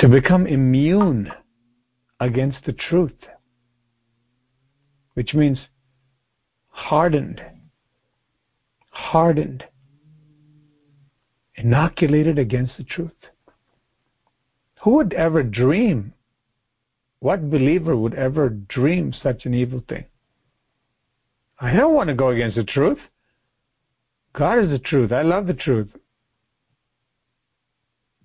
[0.00, 1.30] to become immune
[2.20, 3.26] against the truth,
[5.12, 5.58] which means
[6.68, 7.42] hardened,
[8.88, 9.66] hardened,
[11.60, 13.10] inoculated against the truth.
[14.82, 16.14] Who would ever dream?
[17.20, 20.06] What believer would ever dream such an evil thing?
[21.60, 22.98] I don't want to go against the truth.
[24.32, 25.12] God is the truth.
[25.12, 25.88] I love the truth.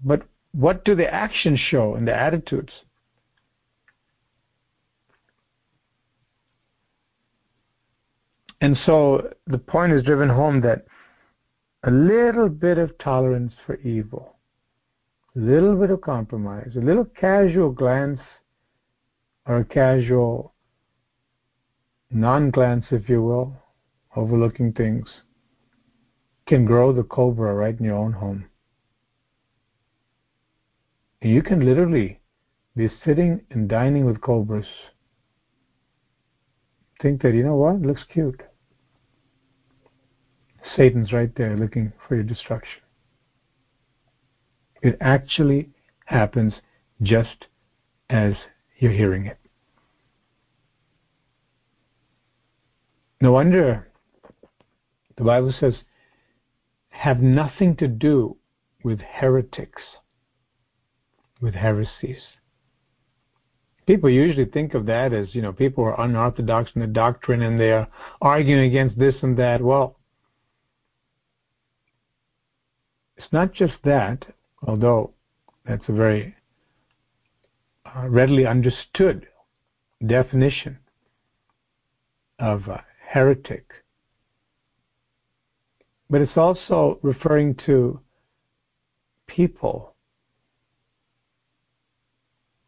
[0.04, 0.22] But
[0.54, 2.72] what do the actions show and the attitudes?
[8.62, 10.86] And so the point is driven home that
[11.86, 14.38] a little bit of tolerance for evil,
[15.36, 18.20] a little bit of compromise, a little casual glance
[19.46, 20.56] or a casual
[22.10, 23.56] non glance, if you will,
[24.16, 25.08] overlooking things,
[26.48, 28.46] can grow the cobra right in your own home.
[31.22, 32.20] You can literally
[32.76, 34.68] be sitting and dining with cobras.
[37.00, 38.42] Think that, you know what, it looks cute.
[40.76, 42.82] Satan's right there looking for your destruction.
[44.82, 45.70] It actually
[46.06, 46.54] happens
[47.02, 47.48] just
[48.10, 48.34] as
[48.80, 49.38] you're hearing it.
[53.22, 53.88] No wonder
[55.18, 55.76] the Bible says,
[56.90, 58.38] have nothing to do
[58.84, 59.82] with heretics,
[61.42, 62.22] with heresies.
[63.86, 67.60] People usually think of that as, you know, people are unorthodox in the doctrine and
[67.60, 67.88] they're
[68.22, 69.62] arguing against this and that.
[69.62, 70.00] Well,
[73.26, 74.24] it's not just that,
[74.68, 75.12] although
[75.66, 76.36] that's a very
[77.84, 79.26] uh, readily understood
[80.06, 80.78] definition
[82.38, 82.62] of
[83.10, 83.66] heretic.
[86.08, 88.00] But it's also referring to
[89.26, 89.96] people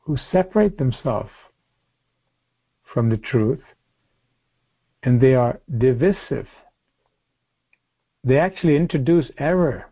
[0.05, 1.29] who separate themselves
[2.91, 3.61] from the truth
[5.03, 6.47] and they are divisive.
[8.23, 9.91] They actually introduce error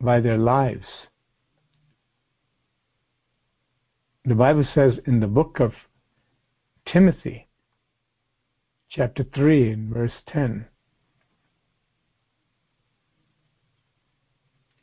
[0.00, 0.86] by their lives.
[4.24, 5.72] The Bible says in the book of
[6.86, 7.48] Timothy,
[8.88, 10.66] chapter 3 and verse 10,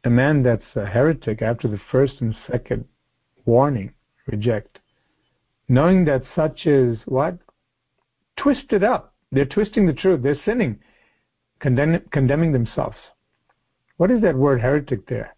[0.05, 2.85] a man that's a heretic after the first and second
[3.45, 3.93] warning,
[4.27, 4.79] reject,
[5.67, 7.37] knowing that such is what?
[8.37, 9.13] Twisted up.
[9.31, 10.21] They're twisting the truth.
[10.21, 10.79] They're sinning,
[11.59, 12.97] condemn, condemning themselves.
[13.97, 15.35] What is that word heretic there?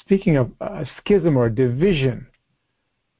[0.00, 2.26] Speaking of a schism or division,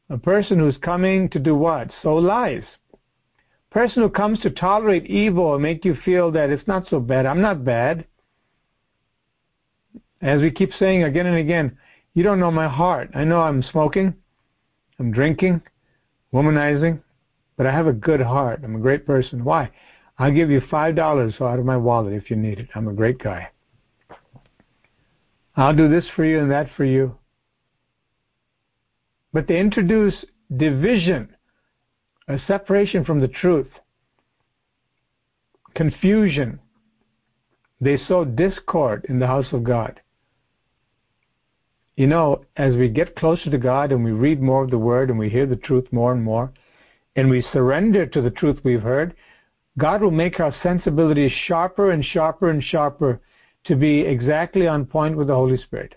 [0.09, 1.91] a person who's coming to do what?
[2.03, 2.65] Sow lies.
[3.71, 7.27] Person who comes to tolerate evil and make you feel that it's not so bad.
[7.27, 8.07] I'm not bad.
[10.23, 11.77] As we keep saying again and again,
[12.15, 13.11] you don't know my heart.
[13.15, 14.15] I know I'm smoking,
[14.99, 15.61] I'm drinking,
[16.33, 17.01] womanizing,
[17.57, 18.63] but I have a good heart.
[18.65, 19.45] I'm a great person.
[19.45, 19.71] Why?
[20.19, 22.69] I'll give you five dollars out of my wallet if you need it.
[22.75, 23.51] I'm a great guy.
[25.59, 27.19] I'll do this for you and that for you.
[29.33, 30.15] But they introduce
[30.57, 31.35] division,
[32.29, 33.67] a separation from the truth,
[35.75, 36.61] confusion.
[37.81, 40.01] They sow discord in the house of God.
[41.97, 45.11] You know, as we get closer to God and we read more of the Word
[45.11, 46.53] and we hear the truth more and more,
[47.17, 49.17] and we surrender to the truth we've heard,
[49.77, 53.21] God will make our sensibilities sharper and sharper and sharper
[53.65, 55.95] to be exactly on point with the Holy Spirit.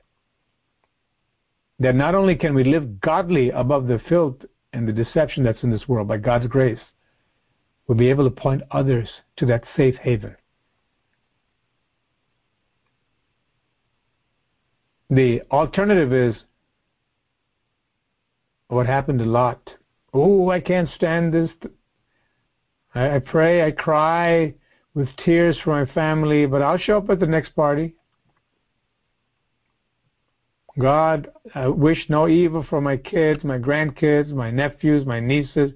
[1.79, 4.37] That not only can we live godly above the filth
[4.73, 6.79] and the deception that's in this world by God's grace,
[7.87, 10.35] we'll be able to point others to that safe haven.
[15.09, 16.35] The alternative is
[18.69, 19.69] what happened to Lot.
[20.13, 21.49] Oh, I can't stand this.
[22.95, 24.53] I, I pray, I cry,
[24.93, 27.95] with tears for my family, but I'll show up at the next party.
[30.79, 35.71] God, I wish no evil for my kids, my grandkids, my nephews, my nieces.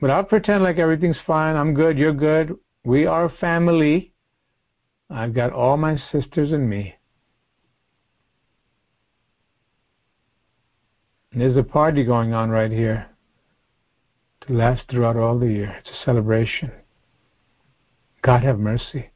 [0.00, 1.56] But I'll pretend like everything's fine.
[1.56, 1.98] I'm good.
[1.98, 2.56] You're good.
[2.84, 4.12] We are family.
[5.10, 6.94] I've got all my sisters and me.
[11.32, 13.06] And there's a party going on right here
[14.46, 15.76] to last throughout all the year.
[15.78, 16.72] It's a celebration.
[18.22, 19.10] God have mercy.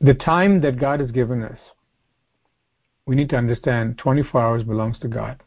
[0.00, 1.58] The time that God has given us,
[3.06, 5.42] we need to understand 24 hours belongs to God.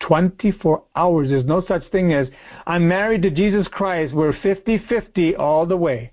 [0.00, 1.30] 24 hours.
[1.30, 2.28] There's no such thing as,
[2.66, 4.12] I'm married to Jesus Christ.
[4.12, 6.12] We're 50 50 all the way.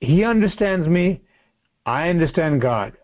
[0.00, 1.22] He understands me.
[1.84, 2.96] I understand God.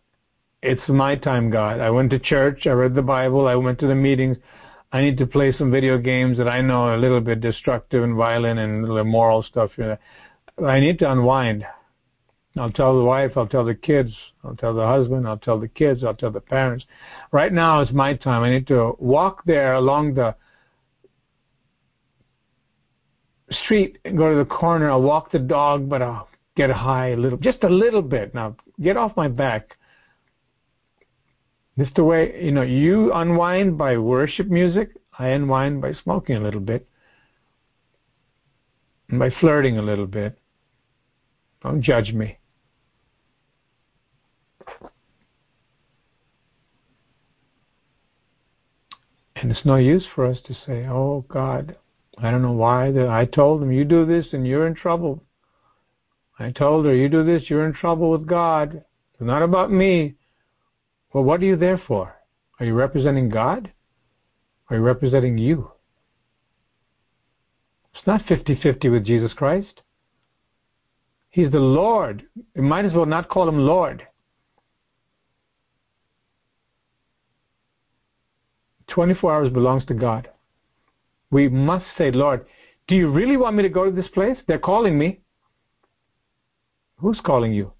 [0.66, 1.80] It's my time, God.
[1.80, 2.66] I went to church.
[2.66, 3.46] I read the Bible.
[3.46, 4.38] I went to the meetings.
[4.94, 8.02] I need to play some video games that I know are a little bit destructive
[8.02, 9.72] and violent and little immoral stuff.
[9.76, 9.98] You know.
[10.66, 11.66] I need to unwind.
[12.56, 14.10] I'll tell the wife, I'll tell the kids,
[14.42, 16.86] I'll tell the husband, I'll tell the kids, I'll tell the parents.
[17.30, 18.42] Right now is my time.
[18.42, 20.34] I need to walk there along the
[23.50, 24.90] street and go to the corner.
[24.90, 28.34] I'll walk the dog, but I'll get high a little, just a little bit.
[28.34, 29.76] Now, get off my back
[31.76, 36.40] This the way, you know, you unwind by worship music, I unwind by smoking a
[36.40, 36.88] little bit,
[39.08, 40.38] and by flirting a little bit.
[41.62, 42.38] Don't judge me.
[49.36, 51.76] And it's no use for us to say, oh God,
[52.18, 52.92] I don't know why.
[52.92, 55.22] The, I told him, you do this and you're in trouble.
[56.38, 58.84] I told her, you do this, you're in trouble with God.
[59.12, 60.14] It's not about me.
[61.14, 62.16] Well, what are you there for?
[62.58, 63.72] Are you representing God?
[64.68, 65.70] Are you representing you?
[67.94, 69.82] It's not 50-50 with Jesus Christ.
[71.30, 72.24] He's the Lord.
[72.56, 74.02] You might as well not call him Lord.
[78.88, 80.28] 24 hours belongs to God.
[81.30, 82.44] We must say, Lord,
[82.88, 84.36] do you really want me to go to this place?
[84.48, 85.20] They're calling me.
[86.96, 87.72] Who's calling you?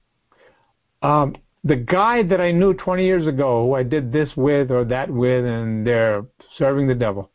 [1.03, 4.85] Um, the guy that I knew 20 years ago who I did this with or
[4.85, 6.23] that with, and they're
[6.59, 7.31] serving the devil.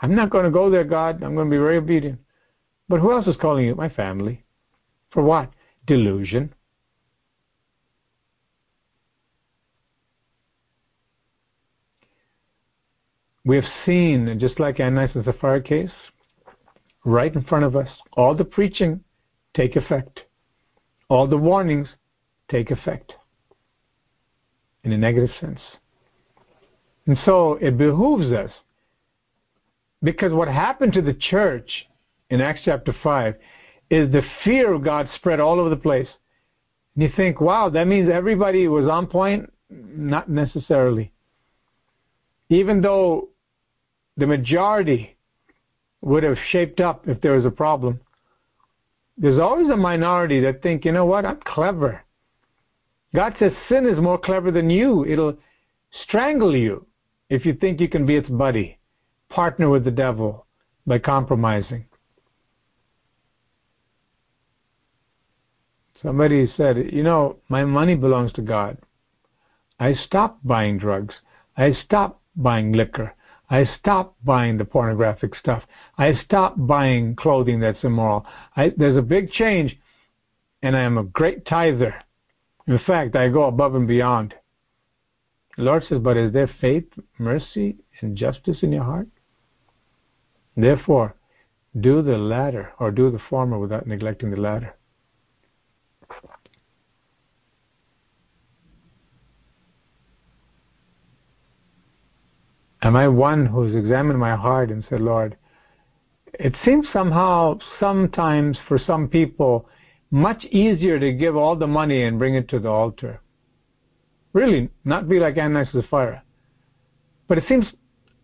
[0.00, 1.22] I'm not going to go there, God.
[1.22, 2.18] I'm going to be very obedient.
[2.88, 3.76] But who else is calling you?
[3.76, 4.42] My family.
[5.12, 5.50] For what?
[5.86, 6.52] Delusion.
[13.44, 15.90] We have seen, just like Ananias and Sapphira case,
[17.04, 19.00] right in front of us, all the preaching
[19.54, 20.24] take effect.
[21.12, 21.88] All the warnings
[22.50, 23.12] take effect
[24.82, 25.60] in a negative sense.
[27.06, 28.50] And so it behooves us,
[30.02, 31.86] because what happened to the church
[32.30, 33.34] in Acts chapter 5
[33.90, 36.08] is the fear of God spread all over the place.
[36.94, 39.52] And you think, wow, that means everybody was on point?
[39.68, 41.12] Not necessarily.
[42.48, 43.28] Even though
[44.16, 45.18] the majority
[46.00, 48.00] would have shaped up if there was a problem.
[49.22, 52.02] There's always a minority that think, you know what, I'm clever.
[53.14, 55.06] God says sin is more clever than you.
[55.06, 55.38] It'll
[56.02, 56.86] strangle you
[57.30, 58.80] if you think you can be its buddy,
[59.30, 60.46] partner with the devil
[60.88, 61.86] by compromising.
[66.02, 68.76] Somebody said, you know, my money belongs to God.
[69.78, 71.14] I stopped buying drugs.
[71.56, 73.14] I stopped buying liquor.
[73.52, 75.62] I stopped buying the pornographic stuff.
[75.98, 78.24] I stopped buying clothing that's immoral.
[78.56, 79.78] I, there's a big change,
[80.62, 81.94] and I am a great tither.
[82.66, 84.34] In fact, I go above and beyond.
[85.58, 86.86] The Lord says, But is there faith,
[87.18, 89.08] mercy, and justice in your heart?
[90.56, 91.14] Therefore,
[91.78, 94.74] do the latter, or do the former without neglecting the latter.
[102.82, 105.36] Am I one who's examined my heart and said, Lord,
[106.34, 109.68] it seems somehow, sometimes for some people,
[110.10, 113.20] much easier to give all the money and bring it to the altar.
[114.32, 116.22] Really, not be like Ananias and Sapphira.
[117.28, 117.66] But it seems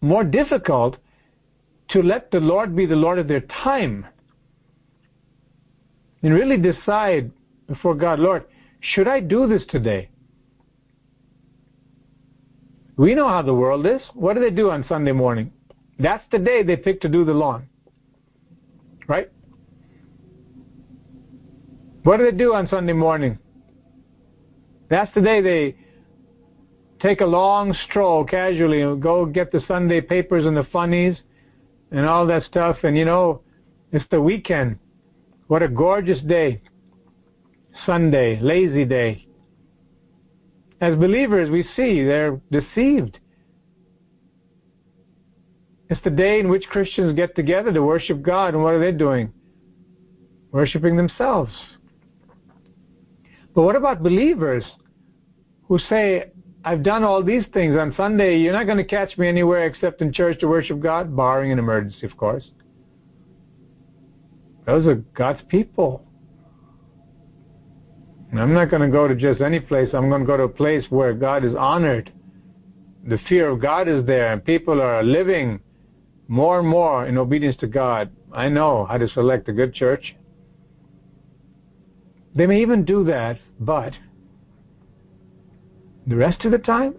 [0.01, 0.97] more difficult
[1.91, 4.07] to let the Lord be the Lord of their time
[6.23, 7.31] and really decide
[7.69, 8.45] before God, Lord,
[8.81, 10.09] should I do this today?
[12.99, 14.03] We know how the world is.
[14.13, 15.53] What do they do on Sunday morning?
[16.01, 17.69] That's the day they pick to do the lawn.
[19.07, 19.31] Right?
[22.03, 23.39] What do they do on Sunday morning?
[24.91, 25.77] That's the day they
[27.01, 31.17] take a long stroll casually and go get the Sunday papers and the funnies
[31.93, 32.79] and all that stuff.
[32.83, 33.43] And you know,
[33.93, 34.77] it's the weekend.
[35.47, 36.63] What a gorgeous day.
[37.87, 39.28] Sunday, lazy day
[40.81, 43.19] as believers, we see they're deceived.
[45.91, 48.93] It's the day in which Christians get together to worship God, and what are they
[48.93, 49.33] doing?
[50.53, 51.53] Worshipping themselves.
[53.55, 54.65] But what about believers
[55.67, 56.31] who say,
[56.65, 60.01] I've done all these things on Sunday, you're not going to catch me anywhere except
[60.03, 62.51] in church to worship God, barring an emergency, of course.
[64.67, 66.08] Those are God's people.
[68.33, 69.89] I'm not going to go to just any place.
[69.95, 72.13] I'm going to go to a place where God is honored.
[73.07, 75.61] The fear of God is there, and people are living
[76.27, 78.11] more and more in obedience to God.
[78.33, 80.15] I know how to select a good church.
[82.35, 83.95] They may even do that, but
[86.07, 86.97] the rest of the time,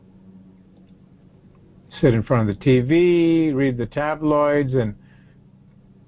[2.01, 4.95] sit in front of the TV, read the tabloids, and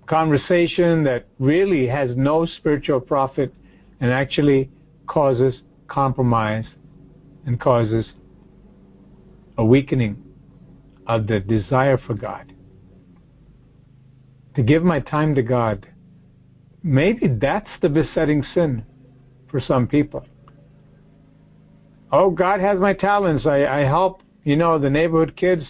[0.08, 3.54] conversation that really has no spiritual profit
[4.00, 4.70] and actually
[5.12, 6.64] causes compromise
[7.46, 8.06] and causes
[9.58, 10.16] a weakening
[11.06, 12.54] of the desire for God.
[14.56, 15.86] To give my time to God,
[16.82, 18.86] maybe that's the besetting sin
[19.50, 20.26] for some people.
[22.14, 23.46] Oh, God has my talents.
[23.46, 25.64] I, I help, you know, the neighborhood kids.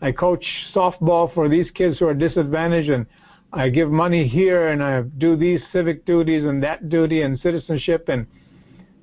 [0.00, 3.06] I coach softball for these kids who are disadvantaged and
[3.52, 8.08] I give money here and I do these civic duties and that duty and citizenship
[8.08, 8.28] and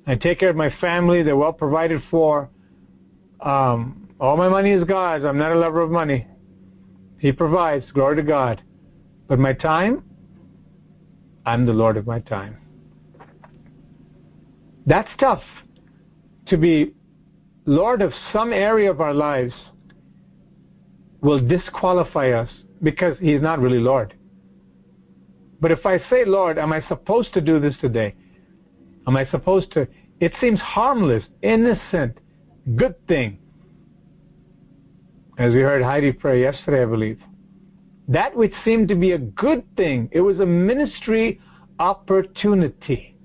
[0.06, 1.22] I take care of my family.
[1.22, 2.50] They're well provided for.
[3.40, 5.24] Um, all my money is God's.
[5.24, 6.26] I'm not a lover of money.
[7.18, 7.84] He provides.
[7.92, 8.62] Glory to God.
[9.28, 10.04] But my time,
[11.46, 12.58] I'm the Lord of my time.
[14.86, 15.42] That's tough
[16.46, 16.94] to be
[17.66, 19.54] Lord of some area of our lives
[21.22, 22.50] will disqualify us
[22.82, 24.14] because He's not really Lord.
[25.60, 28.14] But if I say, Lord, am I supposed to do this today?
[29.06, 29.86] Am I supposed to?
[30.20, 32.18] It seems harmless, innocent,
[32.76, 33.38] good thing.
[35.38, 37.20] As we heard Heidi pray yesterday, I believe.
[38.08, 41.40] That which seemed to be a good thing, it was a ministry
[41.78, 43.16] opportunity.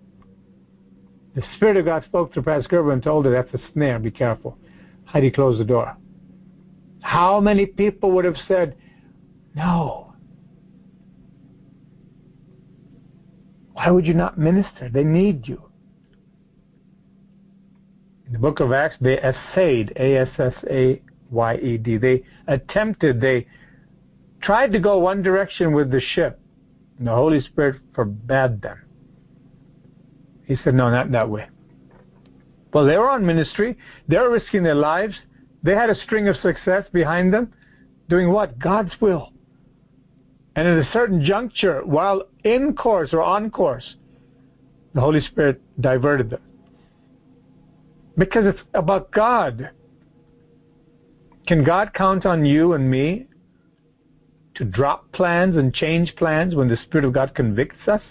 [1.35, 4.11] The Spirit of God spoke to Pastor Gerber and told her that's a snare, be
[4.11, 4.57] careful.
[5.05, 5.95] Heidi closed the door.
[7.01, 8.75] How many people would have said,
[9.55, 10.13] No.
[13.73, 14.89] Why would you not minister?
[14.91, 15.68] They need you.
[18.29, 21.01] In the book of Acts, they essayed, A S S A
[21.31, 21.97] Y E D.
[21.97, 23.47] They attempted, they
[24.39, 26.39] tried to go one direction with the ship,
[26.99, 28.77] and the Holy Spirit forbade them.
[30.45, 31.47] He said, No, not that way.
[32.71, 33.75] Well, they were on ministry,
[34.07, 35.15] they were risking their lives,
[35.63, 37.51] they had a string of success behind them,
[38.09, 38.59] doing what?
[38.59, 39.33] God's will.
[40.55, 43.95] And at a certain juncture, while in course or on course,
[44.93, 46.41] the Holy Spirit diverted them.
[48.19, 49.69] Because it's about God.
[51.47, 53.27] Can God count on you and me
[54.55, 58.01] to drop plans and change plans when the Spirit of God convicts us?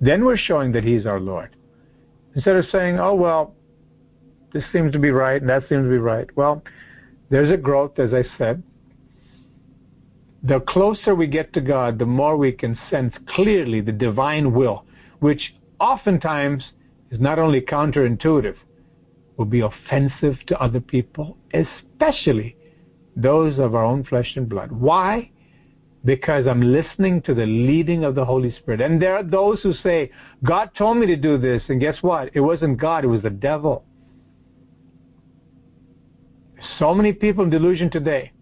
[0.00, 1.54] Then we're showing that He's our Lord.
[2.34, 3.54] Instead of saying, oh, well,
[4.52, 6.26] this seems to be right and that seems to be right.
[6.36, 6.64] Well,
[7.30, 8.62] there's a growth, as I said.
[10.42, 14.84] The closer we get to God, the more we can sense clearly the divine will,
[15.20, 16.64] which oftentimes
[17.12, 18.56] is not only counterintuitive,
[19.36, 22.56] will be offensive to other people, especially
[23.14, 24.72] those of our own flesh and blood.
[24.72, 25.30] Why?
[26.04, 28.80] Because I'm listening to the leading of the Holy Spirit.
[28.80, 30.10] And there are those who say,
[30.42, 32.30] God told me to do this, and guess what?
[32.34, 33.84] It wasn't God, it was the devil.
[36.78, 38.32] So many people in delusion today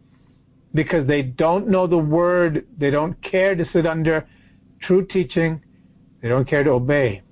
[0.74, 4.26] because they don't know the word, they don't care to sit under
[4.82, 5.60] true teaching,
[6.22, 7.22] they don't care to obey.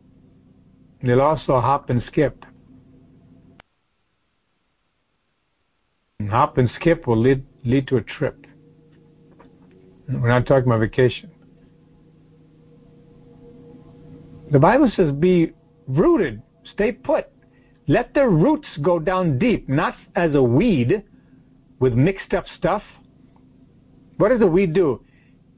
[1.02, 2.44] They'll also hop and skip.
[6.18, 8.46] And hop and skip will lead, lead to a trip.
[10.08, 11.30] We're not talking about vacation.
[14.50, 15.52] The Bible says be
[15.86, 16.42] rooted,
[16.72, 17.26] stay put.
[17.86, 21.02] Let the roots go down deep, not as a weed
[21.78, 22.82] with mixed up stuff.
[24.16, 25.04] What does a weed do?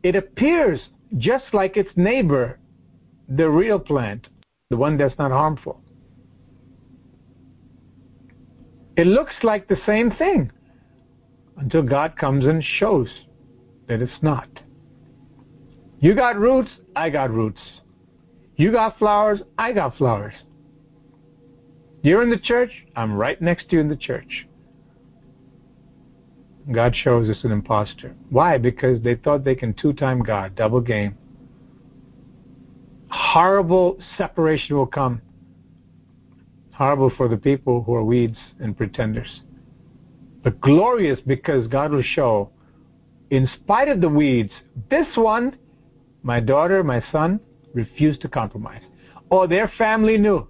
[0.02, 0.80] It appears
[1.16, 2.58] just like its neighbor,
[3.28, 4.26] the real plant,
[4.70, 5.80] the one that's not harmful.
[8.96, 10.52] It looks like the same thing
[11.56, 13.08] until God comes and shows
[13.88, 14.48] that it's not.
[15.98, 17.60] You got roots, I got roots.
[18.56, 20.34] You got flowers, I got flowers.
[22.02, 24.46] You're in the church, I'm right next to you in the church.
[26.70, 28.14] God shows us an impostor.
[28.28, 28.56] Why?
[28.56, 31.18] Because they thought they can two time God, double game.
[33.32, 35.22] Horrible separation will come.
[36.72, 39.42] Horrible for the people who are weeds and pretenders.
[40.42, 42.50] But glorious because God will show,
[43.30, 44.50] in spite of the weeds,
[44.90, 45.56] this one,
[46.24, 47.38] my daughter, my son,
[47.72, 48.82] refused to compromise.
[49.30, 50.48] Or their family knew.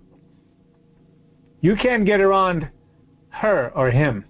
[1.61, 2.67] You can't get around
[3.29, 4.25] her or him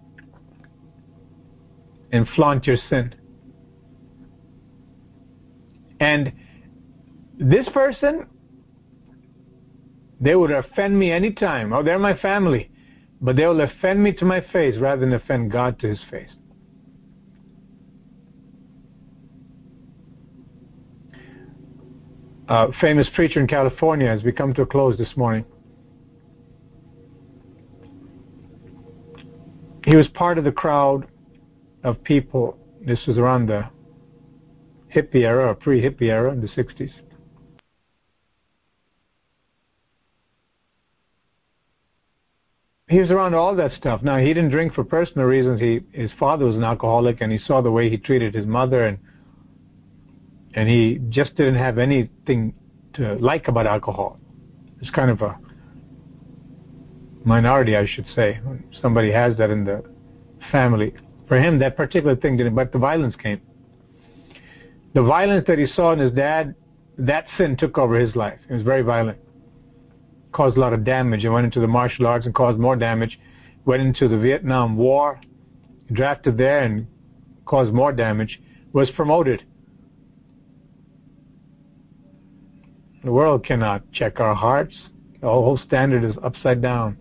[2.10, 3.14] and flaunt your sin.
[6.00, 6.32] And
[7.38, 8.26] this person,
[10.20, 11.72] they would offend me anytime.
[11.72, 12.70] Oh, they're my family.
[13.22, 16.30] But they will offend me to my face rather than offend God to his face.
[22.48, 25.44] A famous preacher in California has become to a close this morning.
[29.84, 31.06] He was part of the crowd
[31.84, 32.58] of people.
[32.84, 33.68] This was around the
[34.94, 36.90] hippie era or pre-hippie era in the 60s.
[42.90, 44.02] He was around all that stuff.
[44.02, 45.60] Now he didn't drink for personal reasons.
[45.60, 48.84] He his father was an alcoholic, and he saw the way he treated his mother,
[48.84, 48.98] and
[50.54, 52.52] and he just didn't have anything
[52.94, 54.18] to like about alcohol.
[54.80, 55.38] It's kind of a
[57.24, 58.40] minority, I should say.
[58.82, 59.84] Somebody has that in the
[60.50, 60.92] family.
[61.28, 63.40] For him, that particular thing didn't, but the violence came.
[64.94, 66.56] The violence that he saw in his dad,
[66.98, 68.40] that sin took over his life.
[68.48, 69.18] It was very violent.
[70.32, 73.18] Caused a lot of damage and went into the martial arts and caused more damage.
[73.64, 75.20] Went into the Vietnam War,
[75.92, 76.86] drafted there and
[77.44, 78.40] caused more damage.
[78.72, 79.44] Was promoted.
[83.02, 84.76] The world cannot check our hearts.
[85.20, 86.96] The whole standard is upside down.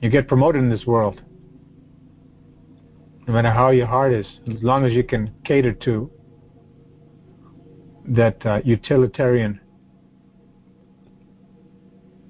[0.00, 1.22] You get promoted in this world.
[3.26, 6.10] No matter how your heart is, as long as you can cater to
[8.08, 9.60] that uh, utilitarian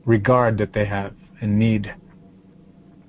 [0.04, 1.92] regard that they have and need.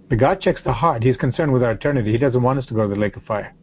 [0.09, 1.03] But God checks the heart.
[1.03, 2.11] He's concerned with our eternity.
[2.11, 3.53] He doesn't want us to go to the lake of fire.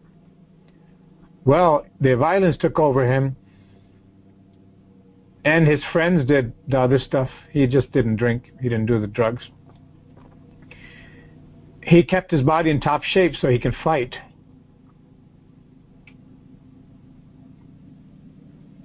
[1.45, 3.37] Well, the violence took over him,
[5.45, 7.31] and his friends did the other stuff.
[7.51, 8.53] He just didn't drink.
[8.61, 9.43] He didn't do the drugs.
[11.83, 14.15] He kept his body in top shape so he can fight.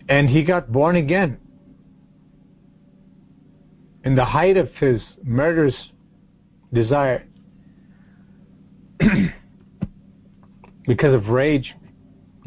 [0.08, 1.39] And he got born again.
[4.16, 5.76] In the height of his murderous
[6.72, 7.28] desire,
[10.88, 11.76] because of rage,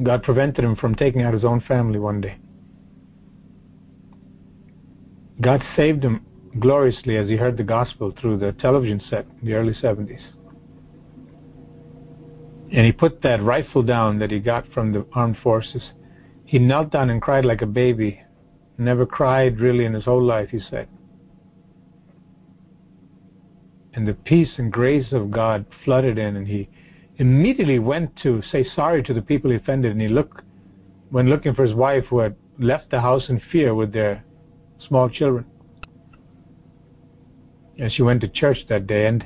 [0.03, 2.39] God prevented him from taking out his own family one day.
[5.43, 6.25] God saved him
[6.59, 10.23] gloriously as he heard the gospel through the television set in the early 70s.
[12.73, 15.83] And he put that rifle down that he got from the armed forces.
[16.47, 18.23] He knelt down and cried like a baby.
[18.79, 20.89] Never cried really in his whole life, he said.
[23.95, 26.69] And the peace and grace of God flooded in, and he
[27.17, 29.93] immediately went to say sorry to the people he offended.
[29.93, 30.43] And he looked,
[31.11, 34.25] when looking for his wife, who had left the house in fear with their
[34.87, 35.47] small children.
[37.79, 39.25] And she went to church that day, and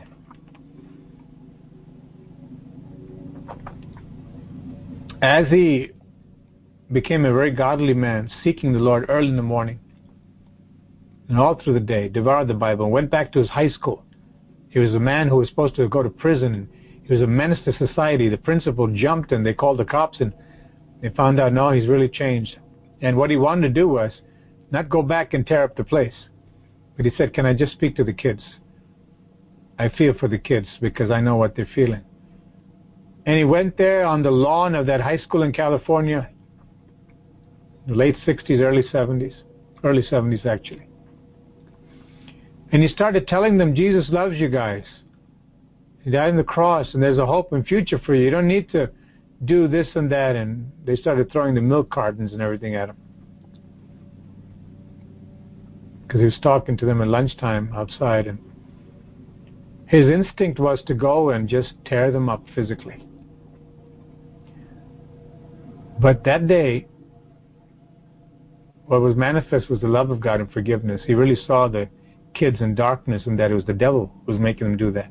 [5.23, 5.91] as he
[6.91, 9.79] became a very godly man, seeking the Lord early in the morning
[11.29, 14.05] and all through the day, devoured the Bible, and went back to his high school.
[14.73, 16.67] He was a man who was supposed to go to prison,
[17.05, 18.31] he was a menace to society.
[18.31, 20.33] The principal jumped, and they called the cops, and
[21.03, 22.57] they found out, no, he's really changed.
[23.03, 24.13] And what he wanted to do was
[24.71, 26.15] not go back and tear up the place,
[26.97, 28.43] but he said, can I just speak to the kids?
[29.79, 32.03] I feel for the kids because I know what they're feeling.
[33.27, 36.31] And he went there on the lawn of that high school in California,
[37.87, 39.35] late 60s, early 70s,
[39.85, 40.87] early 70s actually.
[42.73, 44.85] And he started telling them, Jesus loves you guys.
[46.03, 48.25] He died on the cross, and there's a hope and future for you.
[48.25, 48.91] You don't need to
[49.45, 50.37] do this and that.
[50.37, 52.97] And they started throwing the milk cartons and everything at him.
[56.03, 58.27] Because he was talking to them at lunchtime outside.
[58.27, 58.39] And
[59.87, 63.07] his instinct was to go and just tear them up physically.
[66.01, 66.87] But that day,
[68.87, 71.03] what was manifest was the love of God and forgiveness.
[71.07, 71.89] He really saw the
[72.35, 75.11] kids in darkness and that it was the devil who was making them do that,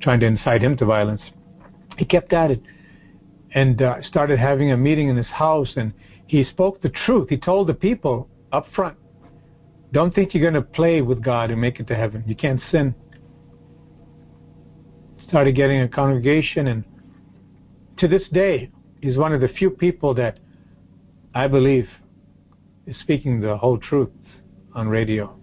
[0.00, 1.22] trying to incite him to violence.
[1.98, 2.62] He kept at it
[3.54, 5.92] and uh, started having a meeting in his house and
[6.26, 7.28] he spoke the truth.
[7.28, 8.96] He told the people up front,
[9.92, 12.24] don't think you're going to play with God and make it to heaven.
[12.26, 12.94] You can't sin.
[15.28, 16.84] Started getting a congregation and
[17.98, 18.70] to this day,
[19.02, 20.38] He's one of the few people that
[21.34, 21.88] I believe
[22.86, 24.10] is speaking the whole truth
[24.74, 25.36] on radio.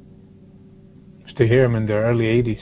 [1.40, 2.60] To hear him in the early 80s.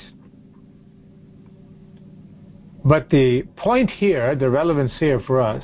[2.86, 5.63] But the point here, the relevance here for us,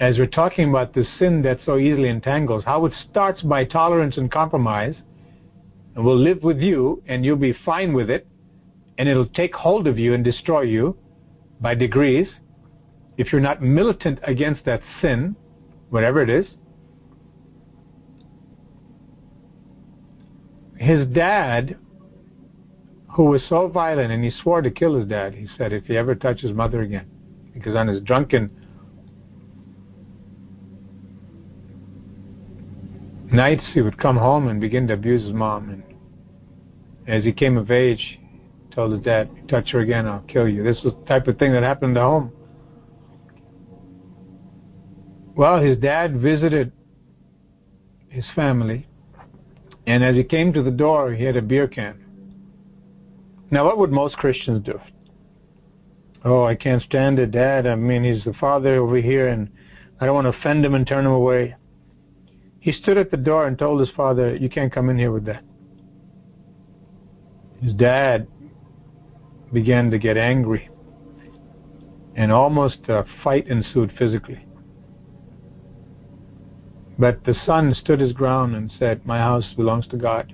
[0.00, 4.16] as we're talking about the sin that so easily entangles, how it starts by tolerance
[4.16, 4.94] and compromise,
[5.94, 8.26] and will live with you, and you'll be fine with it,
[8.96, 10.96] and it'll take hold of you and destroy you
[11.60, 12.28] by degrees,
[13.18, 15.36] if you're not militant against that sin,
[15.90, 16.46] whatever it is,
[20.76, 21.76] his dad,
[23.12, 25.96] who was so violent, and he swore to kill his dad, he said, if he
[25.96, 27.06] ever touches his mother again,
[27.52, 28.50] because on his drunken
[33.32, 35.70] nights he would come home and begin to abuse his mom.
[35.70, 35.82] And
[37.06, 38.20] as he came of age,
[38.74, 40.62] told his dad, touch her again, I'll kill you.
[40.62, 42.32] This was the type of thing that happened the home.
[45.36, 46.72] Well, his dad visited
[48.08, 48.86] his family,
[49.86, 52.04] and as he came to the door, he had a beer can.
[53.50, 54.80] Now, what would most Christians do?
[56.24, 57.66] Oh, I can't stand it, Dad.
[57.66, 59.50] I mean, he's the father over here, and
[60.00, 61.54] I don't want to offend him and turn him away.
[62.60, 65.26] He stood at the door and told his father, You can't come in here with
[65.26, 65.44] that.
[67.60, 68.26] his dad
[69.52, 70.68] began to get angry,
[72.16, 74.46] and almost a fight ensued physically.
[76.98, 80.32] But the son stood his ground and said, My house belongs to God.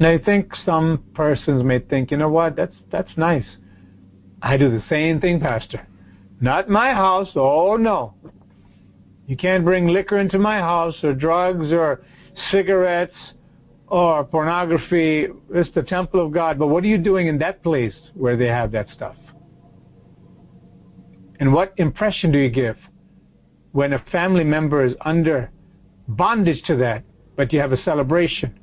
[0.00, 3.46] Now I think some persons may think, you know what, that's that's nice.
[4.40, 5.86] I do the same thing, Pastor.
[6.40, 8.14] Not my house, oh no.
[9.26, 12.02] You can't bring liquor into my house or drugs or
[12.50, 13.16] cigarettes
[13.88, 15.26] or pornography.
[15.52, 16.58] It's the temple of God.
[16.58, 19.16] But what are you doing in that place where they have that stuff?
[21.40, 22.76] And what impression do you give
[23.72, 25.50] when a family member is under
[26.06, 27.04] bondage to that,
[27.36, 28.58] but you have a celebration?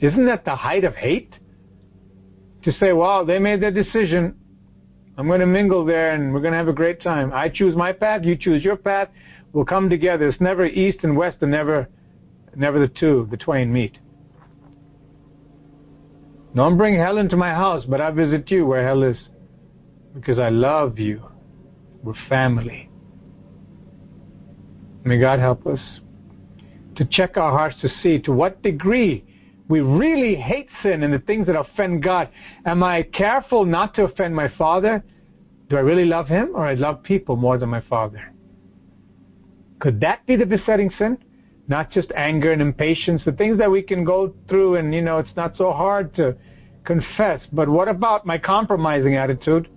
[0.00, 1.34] Isn't that the height of hate?
[2.64, 4.34] To say, well, they made their decision.
[5.16, 7.32] I'm going to mingle there and we're going to have a great time.
[7.32, 9.08] I choose my path, you choose your path.
[9.52, 10.28] We'll come together.
[10.28, 11.88] It's never east and west and never,
[12.54, 13.98] never the two, the twain meet.
[16.54, 19.16] Don't bring hell into my house, but I visit you where hell is.
[20.14, 21.22] Because I love you.
[22.02, 22.89] We're family.
[25.04, 25.80] May God help us
[26.96, 29.24] to check our hearts to see to what degree
[29.68, 32.28] we really hate sin and the things that offend God.
[32.66, 35.02] Am I careful not to offend my Father?
[35.68, 38.32] Do I really love Him or I love people more than my Father?
[39.78, 41.16] Could that be the besetting sin?
[41.68, 45.18] Not just anger and impatience, the things that we can go through and, you know,
[45.18, 46.36] it's not so hard to
[46.84, 47.40] confess.
[47.52, 49.68] But what about my compromising attitude?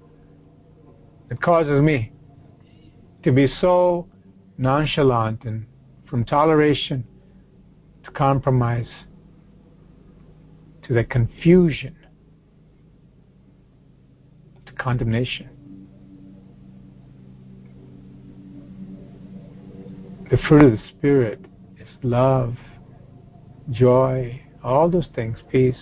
[1.30, 2.12] It causes me
[3.24, 4.08] to be so
[4.58, 5.66] nonchalant and
[6.10, 7.04] from toleration
[8.04, 8.88] to compromise
[10.84, 11.96] to the confusion,
[14.66, 15.50] to condemnation.
[20.30, 21.40] The fruit of the Spirit
[21.80, 22.56] is love,
[23.72, 25.78] joy, all those things, peace.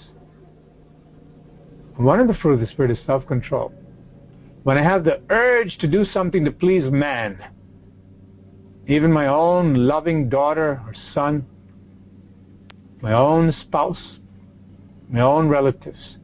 [1.95, 3.73] One of the fruit of the Spirit is self control.
[4.63, 7.39] When I have the urge to do something to please man,
[8.87, 11.45] even my own loving daughter or son,
[13.01, 14.19] my own spouse,
[15.09, 16.17] my own relatives.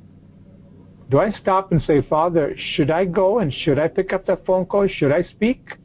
[1.10, 4.46] Do I stop and say, Father, should I go and should I pick up that
[4.46, 4.88] phone call?
[4.88, 5.78] Should I speak?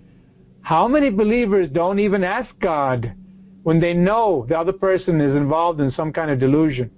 [0.63, 3.15] How many believers don't even ask God
[3.63, 6.91] when they know the other person is involved in some kind of delusion?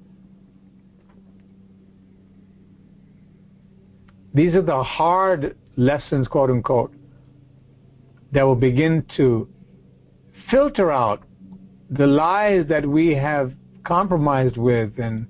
[4.32, 6.92] These are the hard lessons, quote unquote,
[8.32, 9.48] that will begin to
[10.54, 11.20] filter out
[11.90, 13.52] the lies that we have
[13.84, 15.26] compromised with and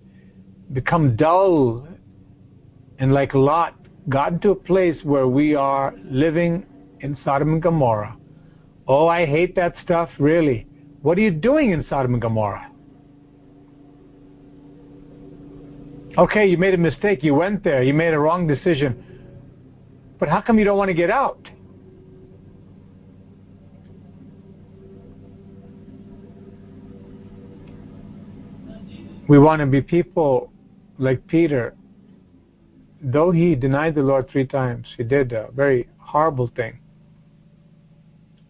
[0.74, 1.88] become dull
[2.98, 3.74] and like Lot
[4.10, 6.66] gotten to a place where we are living
[7.00, 8.14] in Sodom and Gomorrah.
[8.86, 10.66] Oh, I hate that stuff, really.
[11.00, 12.70] What are you doing in Sodom and Gomorrah?
[16.18, 17.22] Okay, you made a mistake.
[17.22, 17.82] You went there.
[17.82, 19.02] You made a wrong decision.
[20.20, 21.48] But how come you don't want to get out?
[29.26, 30.52] We want to be people
[30.98, 31.74] like Peter,
[33.00, 36.78] though he denied the Lord three times, he did a very horrible thing.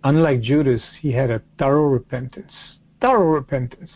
[0.03, 2.53] Unlike Judas, he had a thorough repentance.
[3.01, 3.91] Thorough repentance.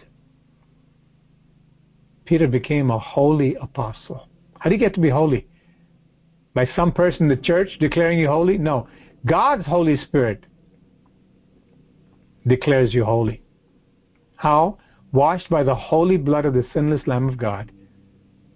[2.24, 4.28] Peter became a holy apostle.
[4.58, 5.46] How do you get to be holy?
[6.54, 8.56] By some person in the church declaring you holy?
[8.56, 8.88] No.
[9.26, 10.44] God's Holy Spirit
[12.46, 13.42] declares you holy.
[14.36, 14.78] How?
[15.12, 17.72] Washed by the holy blood of the sinless Lamb of God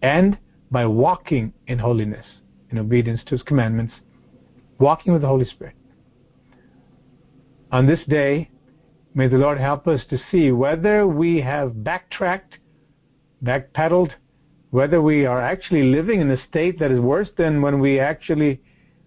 [0.02, 0.38] and
[0.70, 2.26] by walking in holiness,
[2.70, 3.94] in obedience to His commandments,
[4.78, 5.76] walking with the Holy Spirit.
[7.70, 8.50] On this day,
[9.14, 12.58] may the Lord help us to see whether we have backtracked,
[13.42, 14.10] backpedaled,
[14.70, 18.60] whether we are actually living in a state that is worse than when we actually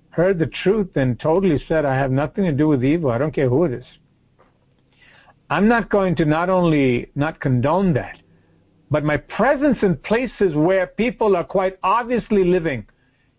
[0.10, 3.12] heard the truth and totally said, I have nothing to do with evil.
[3.12, 3.86] I don't care who it is.
[5.50, 8.20] I'm not going to not only not condone that,
[8.90, 12.86] but my presence in places where people are quite obviously living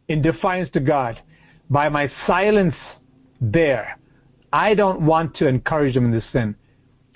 [0.08, 1.20] in defiance to God,
[1.68, 2.74] by my silence
[3.40, 3.98] there,
[4.52, 6.54] I don't want to encourage them in this sin.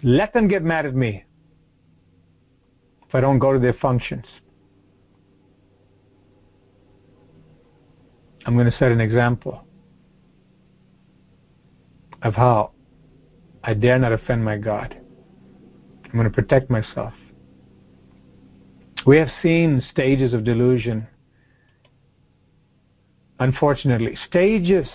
[0.03, 1.25] Let them get mad at me
[3.09, 4.25] if I don't go to their functions.
[8.47, 9.65] I'm going to set an example
[12.23, 12.73] of how
[13.63, 14.97] I dare not offend my God.
[16.05, 17.13] I'm going to protect myself.
[19.07, 21.07] We have seen stages of delusion.
[23.39, 24.89] Unfortunately, stages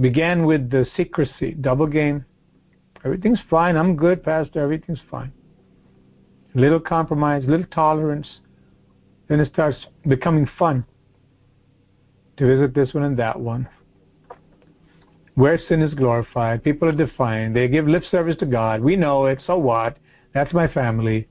[0.00, 2.24] began with the secrecy, double game.
[3.04, 3.76] Everything's fine.
[3.76, 4.60] I'm good, Pastor.
[4.60, 5.32] Everything's fine.
[6.54, 8.40] little compromise, little tolerance,
[9.28, 10.84] then it starts becoming fun
[12.36, 13.68] to visit this one and that one.
[15.40, 18.82] Where sin is glorified, people are defined, they give lip service to God.
[18.82, 19.96] We know it, so what?
[20.34, 21.28] That's my family.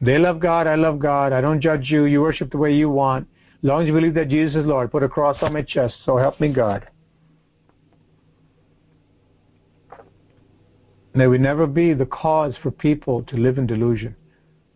[0.00, 2.90] They love God, I love God, I don't judge you, you worship the way you
[2.90, 3.28] want.
[3.62, 5.98] As long as you believe that Jesus is Lord, put a cross on my chest,
[6.04, 6.88] so help me God.
[11.14, 14.16] May we never be the cause for people to live in delusion,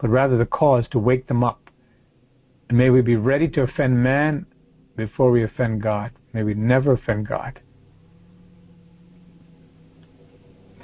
[0.00, 1.68] but rather the cause to wake them up.
[2.68, 4.46] And may we be ready to offend man
[4.94, 6.12] before we offend God.
[6.32, 7.58] May we never offend God.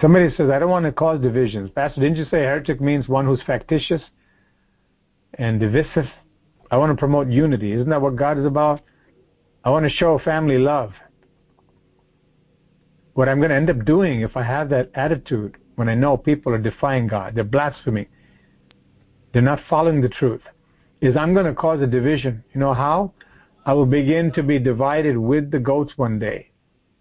[0.01, 1.71] Somebody says, I don't want to cause divisions.
[1.75, 4.01] Pastor, didn't you say heretic means one who's factitious
[5.35, 6.07] and divisive?
[6.71, 7.73] I want to promote unity.
[7.73, 8.81] Isn't that what God is about?
[9.63, 10.93] I want to show family love.
[13.13, 16.17] What I'm going to end up doing if I have that attitude when I know
[16.17, 18.07] people are defying God, they're blaspheming,
[19.33, 20.43] they're not following the truth,
[21.01, 22.45] is I'm going to cause a division.
[22.55, 23.13] You know how?
[23.67, 26.51] I will begin to be divided with the goats one day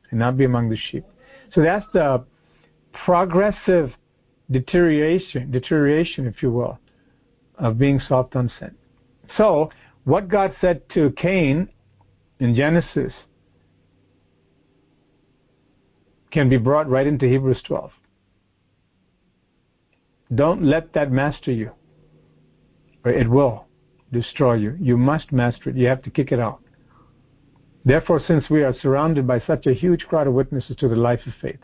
[0.09, 1.05] and not be among the sheep.
[1.53, 2.25] So that's the
[2.93, 3.91] progressive
[4.51, 6.79] deterioration, deterioration, if you will,
[7.57, 8.75] of being soft on sin.
[9.37, 9.69] So,
[10.05, 11.69] what God said to Cain
[12.39, 13.13] in Genesis
[16.31, 17.91] can be brought right into Hebrews 12.
[20.33, 21.71] Don't let that master you,
[23.03, 23.65] or it will
[24.11, 24.77] destroy you.
[24.79, 25.75] You must master it.
[25.75, 26.61] You have to kick it out.
[27.85, 31.21] Therefore, since we are surrounded by such a huge crowd of witnesses to the life
[31.25, 31.59] of faith,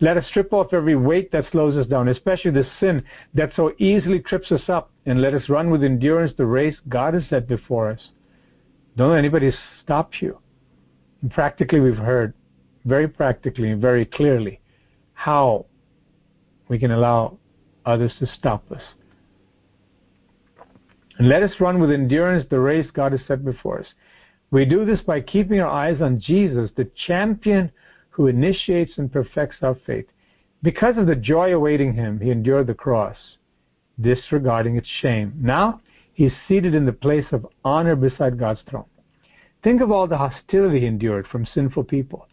[0.00, 3.02] let us strip off every weight that slows us down, especially the sin
[3.34, 7.14] that so easily trips us up, and let us run with endurance the race God
[7.14, 8.00] has set before us.
[8.96, 9.52] Don't let anybody
[9.82, 10.38] stop you.
[11.20, 12.32] And practically, we've heard
[12.86, 14.60] very practically and very clearly
[15.12, 15.66] how
[16.68, 17.38] we can allow
[17.84, 18.82] others to stop us.
[21.18, 23.86] And let us run with endurance the race God has set before us.
[24.50, 27.70] We do this by keeping our eyes on Jesus, the champion
[28.10, 30.06] who initiates and perfects our faith.
[30.62, 33.16] Because of the joy awaiting him, he endured the cross,
[34.00, 35.34] disregarding its shame.
[35.36, 35.80] Now,
[36.12, 38.86] he is seated in the place of honor beside God's throne.
[39.62, 42.26] Think of all the hostility he endured from sinful people.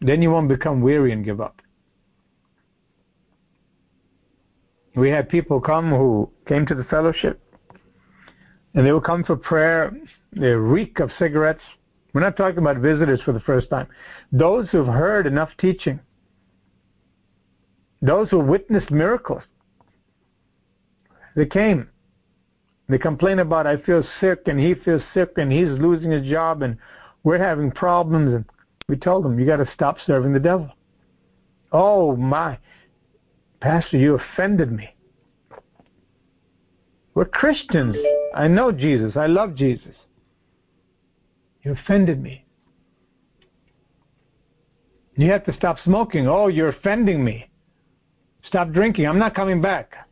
[0.00, 1.60] Then you won't become weary and give up.
[4.96, 7.40] We had people come who came to the fellowship
[8.74, 9.96] and they would come for prayer.
[10.32, 11.62] They reek of cigarettes.
[12.12, 13.86] We're not talking about visitors for the first time.
[14.32, 16.00] Those who've heard enough teaching,
[18.00, 19.42] those who witnessed miracles,
[21.36, 21.88] they came.
[22.88, 26.62] They complain about, I feel sick, and he feels sick, and he's losing his job,
[26.62, 26.78] and
[27.22, 28.34] we're having problems.
[28.34, 28.44] And
[28.88, 30.70] we told them, you got to stop serving the devil.
[31.70, 32.58] Oh, my.
[33.60, 34.88] Pastor, you offended me.
[37.14, 37.96] We're Christians.
[38.34, 39.16] I know Jesus.
[39.16, 39.94] I love Jesus.
[41.62, 42.44] You offended me.
[45.16, 46.28] You have to stop smoking.
[46.28, 47.50] Oh, you're offending me.
[48.44, 49.06] Stop drinking.
[49.06, 50.08] I'm not coming back.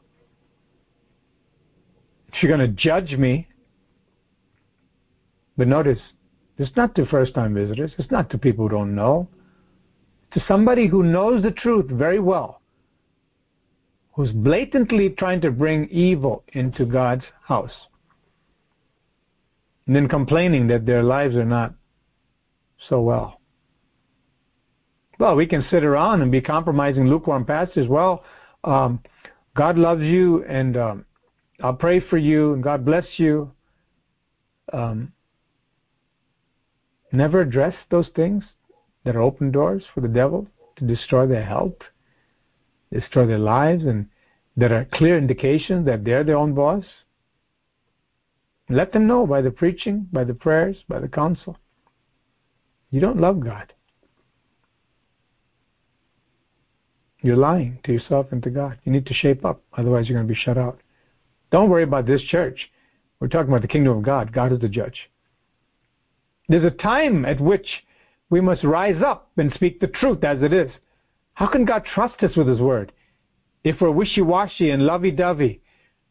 [2.33, 3.47] She's going to judge me.
[5.57, 6.01] But notice,
[6.59, 7.93] it's not to first time visitors.
[7.99, 9.29] It's not to people who don't know.
[10.33, 12.61] To somebody who knows the truth very well
[14.17, 17.87] who's blatantly trying to bring evil into God's house.
[19.87, 21.75] And then complaining that their lives are not
[22.89, 23.41] so well.
[25.19, 27.89] Well, we can sit around and be compromising lukewarm pastors.
[27.89, 28.25] Well,
[28.65, 29.01] um,
[29.57, 31.07] God loves you, and um,
[31.63, 33.53] I'll pray for you, and God bless you.
[34.73, 35.13] Um,
[37.13, 38.45] never address those things
[39.05, 41.77] that are open doors for the devil to destroy their health
[42.93, 44.07] destroy their lives, and
[44.57, 46.85] that are clear indications that they're their own boss.
[48.69, 51.57] Let them know by the preaching, by the prayers, by the counsel.
[52.91, 53.73] You don't love God.
[57.21, 58.79] You're lying to yourself and to God.
[58.85, 60.81] You need to shape up, otherwise, you're going to be shut out.
[61.51, 62.71] Don't worry about this church.
[63.21, 64.33] We're talking about the kingdom of God.
[64.33, 65.11] God is the judge.
[66.49, 67.67] There's a time at which
[68.31, 70.71] we must rise up and speak the truth as it is.
[71.35, 72.93] How can God trust us with His Word
[73.65, 75.61] if we're wishy washy and lovey dovey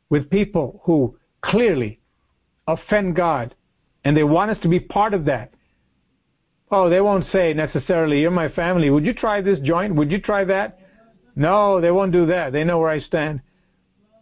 [0.10, 2.00] with people who clearly
[2.68, 3.56] offend God
[4.04, 5.54] and they want us to be part of that?
[6.72, 8.90] Oh, they won't say necessarily, You're my family.
[8.90, 9.96] Would you try this joint?
[9.96, 10.80] Would you try that?
[11.36, 12.54] No, they won't do that.
[12.54, 13.42] They know where I stand.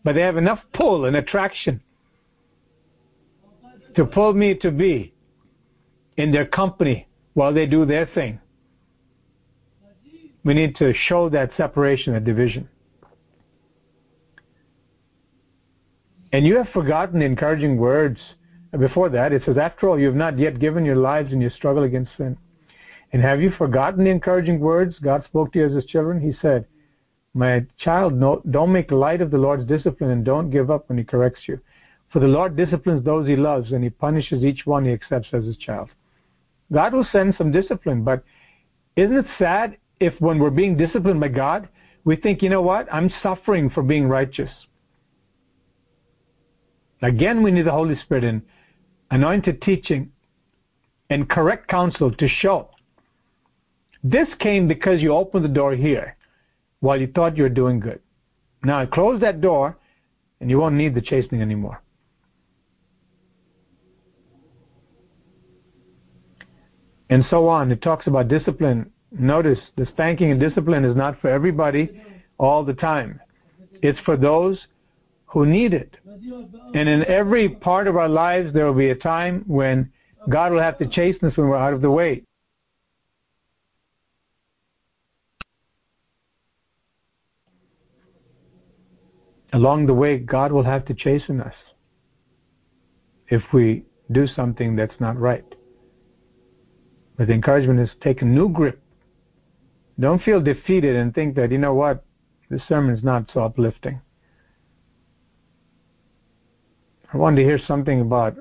[0.03, 1.81] But they have enough pull and attraction
[3.95, 5.13] to pull me to be
[6.17, 8.39] in their company while they do their thing.
[10.43, 12.67] We need to show that separation, that division.
[16.33, 18.19] And you have forgotten the encouraging words.
[18.77, 21.51] Before that, it says, After all, you have not yet given your lives in your
[21.51, 22.35] struggle against sin.
[23.13, 26.19] And have you forgotten the encouraging words God spoke to you as his children?
[26.19, 26.65] He said,
[27.35, 30.97] My child, no, don't make light of the Lord's discipline and don't give up when
[30.97, 31.59] he corrects you.
[32.11, 35.45] For the Lord disciplines those he loves and he punishes each one he accepts as
[35.45, 35.89] his child.
[36.71, 38.23] God will send some discipline, but
[38.95, 41.69] isn't it sad if when we're being disciplined by God,
[42.05, 44.49] we think, you know what, I'm suffering for being righteous.
[47.03, 48.41] Again, we need the Holy Spirit in
[49.11, 50.09] anointed teaching
[51.09, 52.69] and correct counsel to show.
[54.03, 56.15] This came because you opened the door here
[56.79, 57.99] while you thought you were doing good.
[58.63, 59.77] Now close that door
[60.39, 61.81] and you won't need the chastening anymore.
[67.09, 67.69] And so on.
[67.69, 68.89] It talks about discipline.
[69.11, 72.01] Notice the spanking and discipline is not for everybody
[72.37, 73.19] all the time.
[73.81, 74.57] It's for those
[75.33, 75.97] who need it.
[76.05, 79.91] And in every part of our lives, there will be a time when
[80.29, 82.21] God will have to chasten us when we're out of the way.
[89.53, 91.55] Along the way, God will have to chasten us
[93.27, 95.45] if we do something that's not right.
[97.17, 98.79] But the encouragement is take a new grip.
[99.99, 102.05] Don't feel defeated and think that, you know what,
[102.51, 103.99] this sermon's not so uplifting.
[107.13, 108.37] I wanted to hear something about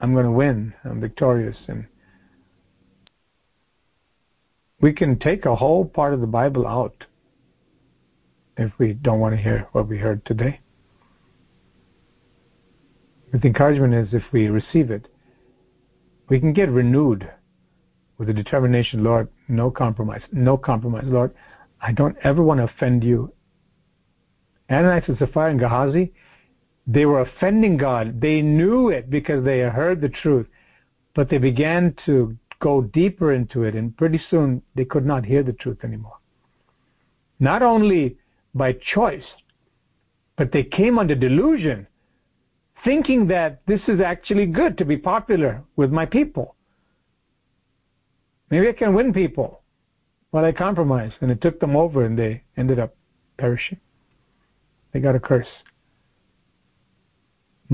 [0.00, 1.86] I'm going to win, I'm victorious, and
[4.80, 7.06] we can take a whole part of the Bible out
[8.56, 10.60] if we don't want to hear what we heard today.
[13.30, 15.08] But the encouragement is if we receive it,
[16.28, 17.30] we can get renewed
[18.18, 21.34] with the determination, Lord, no compromise, no compromise, Lord.
[21.80, 23.32] I don't ever want to offend you.
[24.70, 26.12] Ananias and Sapphira and Gehazi,
[26.86, 28.20] they were offending God.
[28.20, 30.46] They knew it because they heard the truth,
[31.14, 35.42] but they began to go deeper into it, and pretty soon they could not hear
[35.42, 36.18] the truth anymore.
[37.40, 38.16] Not only
[38.54, 39.24] by choice,
[40.36, 41.86] but they came under delusion,
[42.84, 46.54] thinking that this is actually good to be popular with my people.
[48.50, 49.62] Maybe I can win people.
[50.32, 52.94] Well, I compromised, and it took them over, and they ended up
[53.38, 53.80] perishing.
[54.92, 55.48] They got a curse.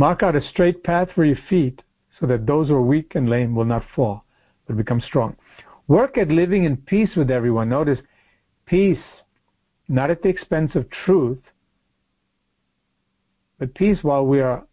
[0.01, 1.83] Mark out a straight path for your feet
[2.19, 4.25] so that those who are weak and lame will not fall,
[4.67, 5.37] but become strong.
[5.89, 7.69] Work at living in peace with everyone.
[7.69, 7.99] Notice
[8.65, 9.05] peace,
[9.89, 11.43] not at the expense of truth,
[13.59, 14.67] but peace while we are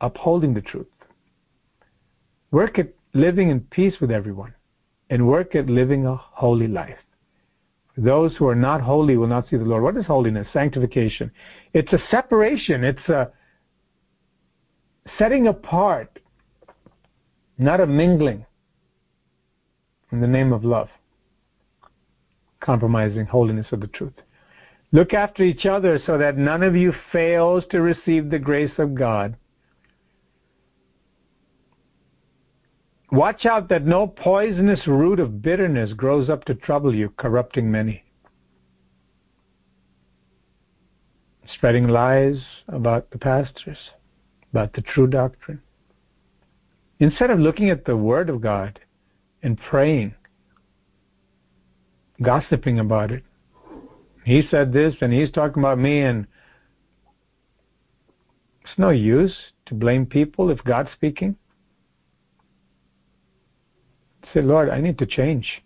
[0.00, 0.86] upholding the truth.
[2.52, 4.54] Work at living in peace with everyone,
[5.10, 7.00] and work at living a holy life.
[7.96, 9.82] Those who are not holy will not see the Lord.
[9.82, 10.46] What is holiness?
[10.52, 11.32] Sanctification.
[11.74, 12.84] It's a separation.
[12.84, 13.32] It's a
[15.18, 16.18] setting apart,
[17.58, 18.44] not a mingling
[20.10, 20.88] in the name of love,
[22.60, 24.14] compromising holiness of the truth.
[24.92, 28.94] Look after each other so that none of you fails to receive the grace of
[28.94, 29.36] God.
[33.10, 38.04] Watch out that no poisonous root of bitterness grows up to trouble you, corrupting many.
[41.54, 43.78] Spreading lies about the pastors
[44.52, 45.60] about the true doctrine.
[47.00, 48.78] Instead of looking at the Word of God
[49.42, 50.14] and praying,
[52.20, 53.24] gossiping about it,
[54.24, 56.26] he said this and he's talking about me, and
[58.60, 61.34] it's no use to blame people if God's speaking.
[64.32, 65.62] Say, Lord, I need to change.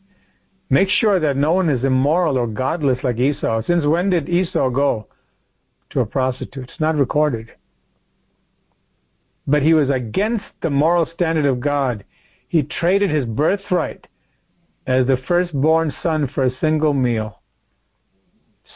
[0.70, 3.62] Make sure that no one is immoral or godless like Esau.
[3.66, 5.06] Since when did Esau go
[5.90, 6.70] to a prostitute?
[6.70, 7.50] It's not recorded
[9.46, 12.04] but he was against the moral standard of God.
[12.48, 14.06] He traded his birthright
[14.86, 17.40] as the firstborn son for a single meal.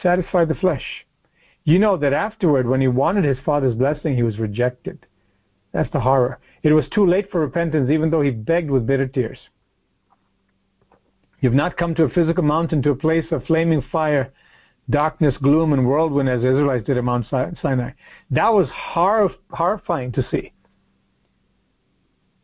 [0.01, 1.05] Satisfy the flesh.
[1.63, 5.05] You know that afterward, when he wanted his father's blessing, he was rejected.
[5.73, 6.39] That's the horror.
[6.63, 9.39] It was too late for repentance, even though he begged with bitter tears.
[11.39, 14.31] You've not come to a physical mountain, to a place of flaming fire,
[14.89, 17.91] darkness, gloom, and whirlwind as the Israelites did at Mount Sinai.
[18.29, 20.53] That was horrifying to see.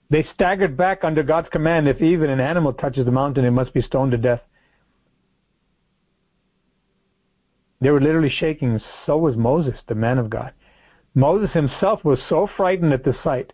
[0.10, 1.88] They staggered back under God's command.
[1.88, 4.42] If even an animal touches the mountain, it must be stoned to death.
[7.82, 8.80] They were literally shaking.
[9.06, 10.54] So was Moses, the man of God.
[11.14, 13.54] Moses himself was so frightened at the sight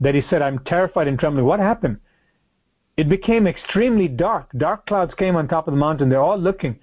[0.00, 1.44] that he said, I'm terrified and trembling.
[1.44, 1.98] What happened?
[2.96, 4.50] It became extremely dark.
[4.56, 6.08] Dark clouds came on top of the mountain.
[6.08, 6.78] They're all looking.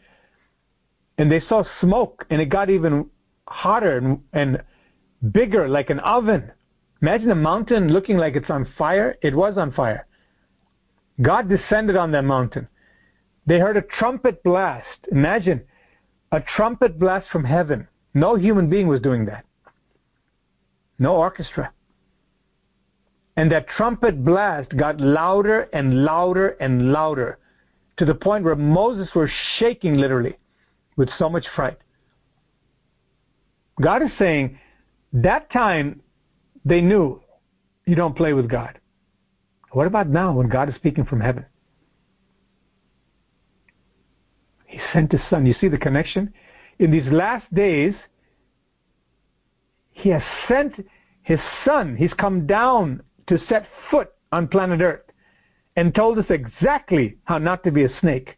[1.18, 3.10] And they saw smoke, and it got even
[3.48, 4.64] hotter and, and
[5.32, 6.52] bigger, like an oven.
[7.02, 9.18] Imagine a mountain looking like it's on fire.
[9.22, 10.06] It was on fire.
[11.22, 12.68] God descended on that mountain.
[13.46, 15.08] They heard a trumpet blast.
[15.12, 15.62] Imagine
[16.32, 17.88] a trumpet blast from heaven.
[18.14, 19.46] No human being was doing that.
[20.98, 21.72] No orchestra.
[23.38, 27.40] And that trumpet blast got louder and louder and louder
[27.98, 30.38] to the point where Moses was shaking literally
[30.98, 31.78] with so much fright.
[33.82, 34.60] God is saying,
[35.14, 36.02] that time
[36.66, 37.22] they knew
[37.86, 38.80] you don't play with God.
[39.72, 41.46] What about now when God is speaking from heaven?
[44.66, 45.46] He sent his son.
[45.46, 46.34] You see the connection?
[46.80, 47.94] In these last days,
[49.92, 50.74] he has sent
[51.24, 51.96] his son.
[51.96, 55.02] He's come down to set foot on planet Earth
[55.76, 58.38] and told us exactly how not to be a snake,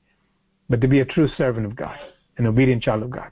[0.70, 1.98] but to be a true servant of God,
[2.38, 3.32] an obedient child of God.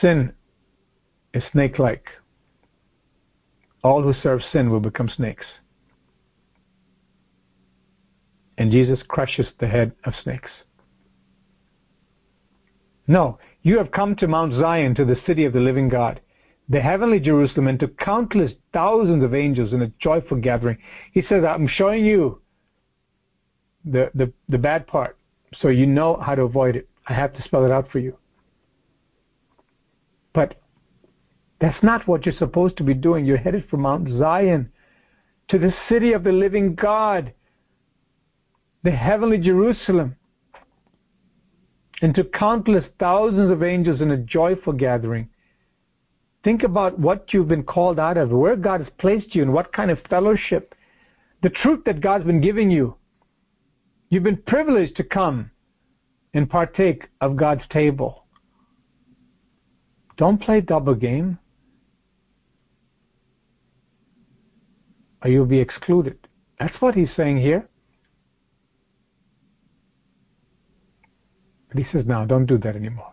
[0.00, 0.32] Sin
[1.34, 2.06] is snake like.
[3.82, 5.46] All who serve sin will become snakes.
[8.58, 10.50] And Jesus crushes the head of snakes.
[13.08, 16.20] No, you have come to Mount Zion, to the city of the living God
[16.68, 20.78] the heavenly Jerusalem and to countless thousands of angels in a joyful gathering.
[21.12, 22.40] He says, I'm showing you
[23.84, 25.18] the, the, the bad part
[25.60, 26.88] so you know how to avoid it.
[27.06, 28.16] I have to spell it out for you.
[30.32, 30.61] But
[31.62, 33.24] that's not what you're supposed to be doing.
[33.24, 34.72] You're headed for Mount Zion,
[35.46, 37.32] to the city of the living God,
[38.82, 40.16] the heavenly Jerusalem,
[42.02, 45.28] and to countless thousands of angels in a joyful gathering.
[46.42, 49.72] Think about what you've been called out of, where God has placed you, and what
[49.72, 50.74] kind of fellowship.
[51.44, 52.96] The truth that God's been giving you.
[54.08, 55.52] You've been privileged to come
[56.34, 58.24] and partake of God's table.
[60.16, 61.38] Don't play double game,
[65.22, 66.18] or you'll be excluded.
[66.58, 67.68] That's what he's saying here.
[71.68, 73.12] But he says, now, don't do that anymore.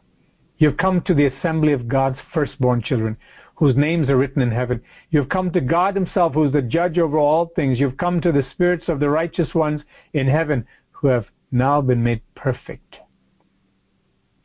[0.57, 3.15] You've come to the assembly of God's firstborn children,
[3.55, 4.81] whose names are written in heaven.
[5.09, 7.79] You've come to God Himself, who is the judge over all things.
[7.79, 9.81] You've come to the spirits of the righteous ones
[10.13, 12.97] in heaven, who have now been made perfect.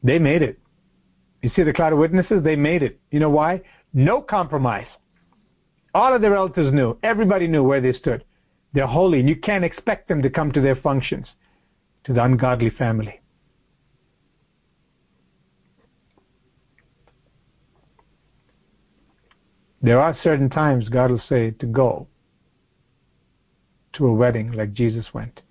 [0.05, 0.59] They made it.
[1.43, 2.43] You see the cloud of witnesses?
[2.45, 3.01] They made it.
[3.11, 3.63] You know why?
[3.93, 4.87] No compromise.
[5.95, 6.99] All of their relatives knew.
[7.05, 8.25] Everybody knew where they stood.
[8.73, 11.29] They're holy, and you can't expect them to come to their functions,
[12.03, 13.21] to the ungodly family.
[19.81, 22.09] There are certain times God will say to go
[23.93, 25.43] to a wedding like Jesus went.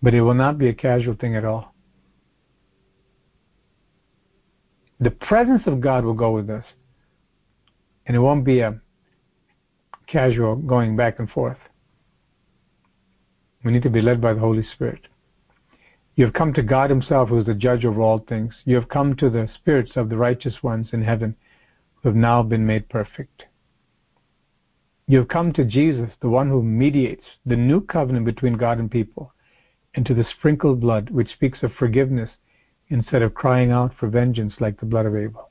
[0.00, 1.74] But it will not be a casual thing at all.
[5.00, 6.64] The presence of God will go with us.
[8.06, 8.80] And it won't be a
[10.06, 11.58] casual going back and forth.
[13.64, 15.08] We need to be led by the Holy Spirit.
[16.16, 18.54] You have come to God Himself, who is the judge over all things.
[18.64, 21.34] You have come to the spirits of the righteous ones in heaven,
[21.94, 23.46] who have now been made perfect.
[25.06, 28.90] You have come to Jesus, the one who mediates the new covenant between God and
[28.90, 29.32] people,
[29.94, 32.30] and to the sprinkled blood, which speaks of forgiveness
[32.88, 35.50] instead of crying out for vengeance like the blood of Abel.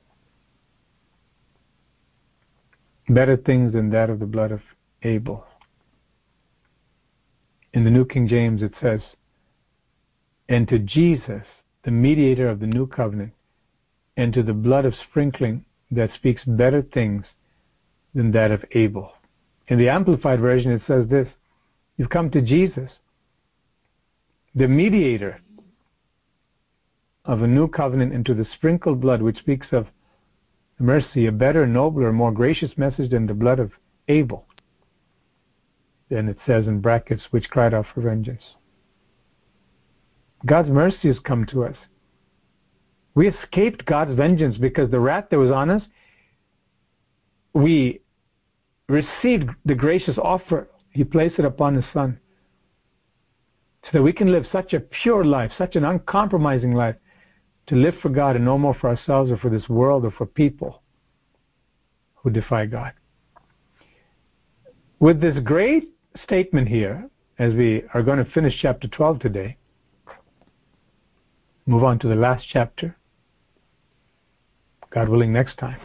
[3.10, 4.62] Better things than that of the blood of
[5.04, 5.46] Abel.
[7.74, 9.02] In the New King James, it says,
[10.48, 11.44] and to Jesus,
[11.84, 13.34] the mediator of the new covenant,
[14.16, 17.26] and to the blood of sprinkling that speaks better things
[18.14, 19.12] than that of Abel.
[19.68, 21.28] In the Amplified Version, it says this
[21.98, 22.92] You've come to Jesus,
[24.56, 25.40] the mediator
[27.26, 29.88] of a new covenant, and to the sprinkled blood, which speaks of
[30.80, 33.72] mercy, a better, nobler, more gracious message than the blood of
[34.08, 34.45] Abel.
[36.10, 38.44] Then it says in brackets, which cried out for vengeance.
[40.45, 41.76] God's mercy has come to us.
[43.16, 45.84] We escaped God's vengeance because the wrath that was on us,
[47.54, 48.02] we
[48.90, 50.70] received the gracious offer.
[50.90, 52.20] He placed it upon His Son.
[53.86, 56.95] So that we can live such a pure life, such an uncompromising life,
[57.68, 60.26] to live for God and no more for ourselves or for this world or for
[60.26, 60.81] people
[62.15, 62.94] who defy God.
[64.99, 65.90] With this great
[66.23, 67.10] statement here,
[67.40, 69.57] as we are going to finish chapter 12 today,
[71.65, 72.95] move on to the last chapter.
[74.91, 75.80] God willing, next time.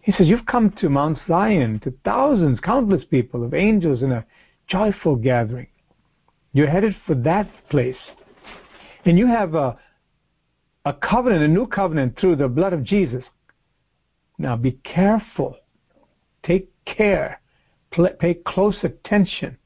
[0.00, 4.26] He says, You've come to Mount Zion, to thousands, countless people of angels in a
[4.68, 5.68] joyful gathering.
[6.52, 7.96] You're headed for that place.
[9.04, 9.78] And you have a,
[10.84, 13.24] a covenant, a new covenant through the blood of Jesus.
[14.38, 15.56] Now be careful.
[16.44, 17.40] Take care.
[17.90, 19.58] Pay close attention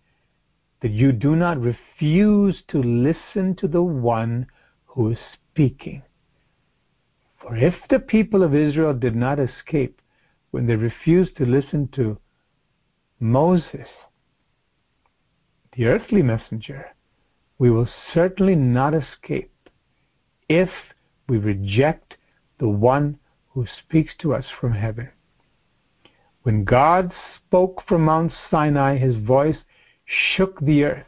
[0.82, 4.46] that you do not refuse to listen to the one
[4.84, 6.02] who is speaking.
[7.40, 10.00] For if the people of Israel did not escape
[10.50, 12.18] when they refused to listen to
[13.20, 13.88] Moses,
[15.76, 16.86] the earthly messenger,
[17.58, 19.52] we will certainly not escape
[20.48, 20.68] if
[21.28, 22.16] we reject
[22.58, 25.08] the one who speaks to us from heaven.
[26.42, 29.56] When God spoke from Mount Sinai, his voice
[30.04, 31.06] shook the earth.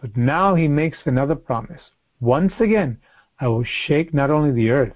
[0.00, 1.80] But now he makes another promise.
[2.20, 2.98] Once again,
[3.40, 4.94] I will shake not only the earth,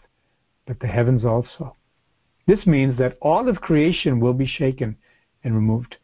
[0.67, 1.77] but the heavens also.
[2.47, 4.97] This means that all of creation will be shaken
[5.43, 5.97] and removed.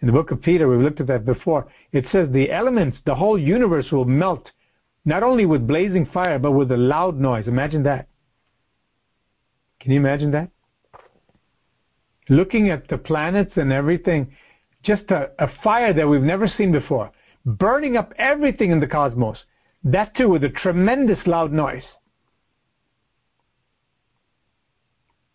[0.00, 1.66] In the book of Peter, we've looked at that before.
[1.92, 4.50] It says the elements, the whole universe will melt,
[5.04, 7.46] not only with blazing fire, but with a loud noise.
[7.46, 8.08] Imagine that.
[9.80, 10.50] Can you imagine that?
[12.28, 14.34] Looking at the planets and everything,
[14.82, 17.10] just a, a fire that we've never seen before,
[17.44, 19.38] burning up everything in the cosmos.
[19.82, 21.84] That too with a tremendous loud noise.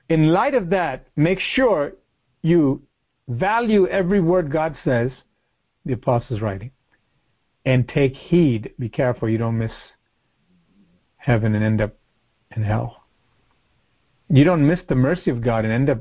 [0.09, 1.93] In light of that, make sure
[2.41, 2.81] you
[3.29, 5.11] Value every word God says,
[5.85, 6.71] the apostle's writing.
[7.69, 8.73] And take heed.
[8.79, 9.71] Be careful you don't miss
[11.17, 11.95] heaven and end up
[12.55, 13.03] in hell.
[14.27, 15.99] You don't miss the mercy of God and end up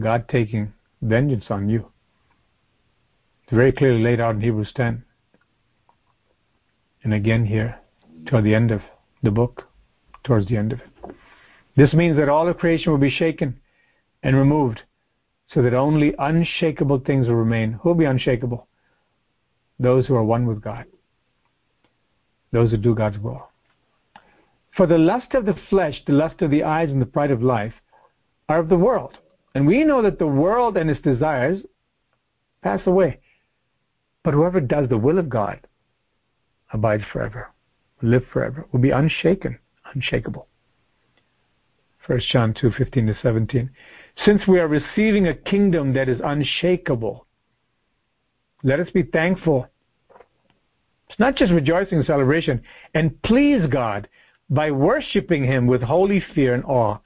[0.00, 1.92] God taking vengeance on you.
[3.44, 5.04] It's very clearly laid out in Hebrews 10.
[7.04, 7.78] And again here,
[8.26, 8.80] toward the end of
[9.22, 9.68] the book,
[10.24, 11.14] towards the end of it.
[11.76, 13.60] This means that all of creation will be shaken
[14.24, 14.82] and removed
[15.54, 17.74] so that only unshakable things will remain.
[17.74, 18.67] Who will be unshakable?
[19.78, 20.86] Those who are one with God.
[22.52, 23.48] Those who do God's will.
[24.76, 27.42] For the lust of the flesh, the lust of the eyes, and the pride of
[27.42, 27.74] life
[28.48, 29.18] are of the world.
[29.54, 31.60] And we know that the world and its desires
[32.62, 33.20] pass away.
[34.24, 35.60] But whoever does the will of God
[36.72, 37.48] abides forever,
[38.00, 39.58] will live forever, will be unshaken,
[39.94, 40.46] unshakable.
[42.06, 43.70] 1 John 2, 15 to 17
[44.24, 47.26] since we are receiving a kingdom that is unshakable,
[48.62, 49.68] let us be thankful.
[51.08, 52.62] It's not just rejoicing and celebration,
[52.94, 54.08] and please God
[54.50, 56.98] by worshiping Him with holy fear and awe.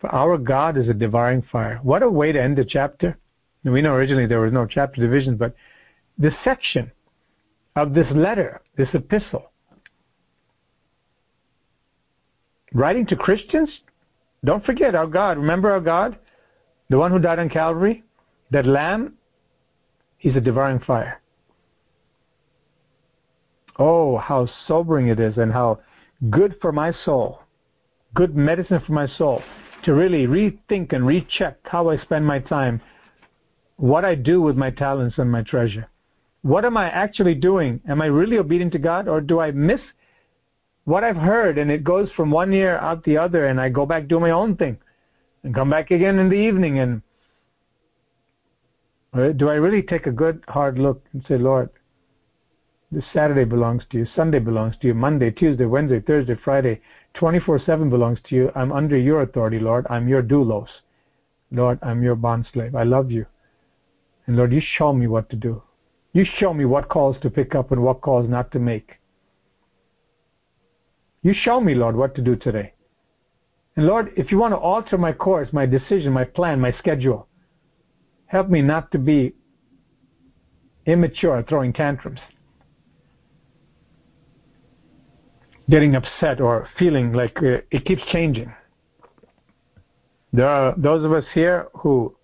[0.00, 1.80] For our God is a devouring fire.
[1.82, 3.18] What a way to end the chapter.
[3.64, 5.54] we know originally there was no chapter division, but
[6.16, 6.92] this section
[7.74, 9.50] of this letter, this epistle,
[12.72, 13.70] writing to Christians,
[14.44, 15.36] don't forget our God.
[15.36, 16.18] Remember our God?
[16.90, 18.04] The one who died on Calvary,
[18.50, 19.17] that lamb,
[20.18, 21.20] he's a devouring fire.
[23.78, 25.80] Oh, how sobering it is and how
[26.30, 27.40] good for my soul,
[28.14, 29.42] good medicine for my soul,
[29.84, 32.80] to really rethink and recheck how I spend my time,
[33.76, 35.88] what I do with my talents and my treasure.
[36.42, 37.80] What am I actually doing?
[37.88, 39.80] Am I really obedient to God or do I miss
[40.84, 43.86] what I've heard and it goes from one ear out the other and I go
[43.86, 44.78] back do my own thing?
[45.42, 47.02] and come back again in the evening and
[49.36, 51.70] do I really take a good hard look and say, Lord,
[52.90, 56.80] this Saturday belongs to you, Sunday belongs to you, Monday, Tuesday, Wednesday, Thursday, Friday,
[57.16, 58.50] 24-7 belongs to you.
[58.54, 59.86] I'm under your authority, Lord.
[59.90, 60.68] I'm your doulos.
[61.50, 62.74] Lord, I'm your bond slave.
[62.74, 63.26] I love you.
[64.26, 65.62] And Lord, you show me what to do.
[66.12, 68.98] You show me what calls to pick up and what calls not to make.
[71.22, 72.74] You show me, Lord, what to do today.
[73.76, 77.27] And Lord, if you want to alter my course, my decision, my plan, my schedule,
[78.28, 79.34] help me not to be
[80.86, 82.20] immature, throwing tantrums,
[85.68, 88.52] getting upset, or feeling like uh, it keeps changing.
[90.32, 92.14] There are those of us here who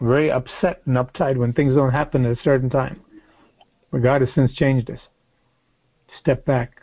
[0.00, 3.00] are very upset and uptight when things don't happen at a certain time.
[3.90, 5.00] But God has since changed us.
[6.20, 6.82] Step back.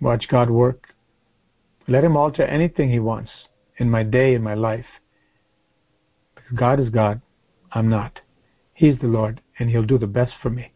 [0.00, 0.94] Watch God work.
[1.86, 3.30] Let Him alter anything He wants
[3.78, 4.86] in my day, in my life.
[6.54, 7.20] God is God.
[7.72, 8.20] I'm not.
[8.72, 10.72] He's the Lord, and He'll do the best for me.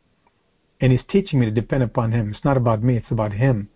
[0.80, 2.32] And He's teaching me to depend upon Him.
[2.34, 3.68] It's not about me, it's about Him.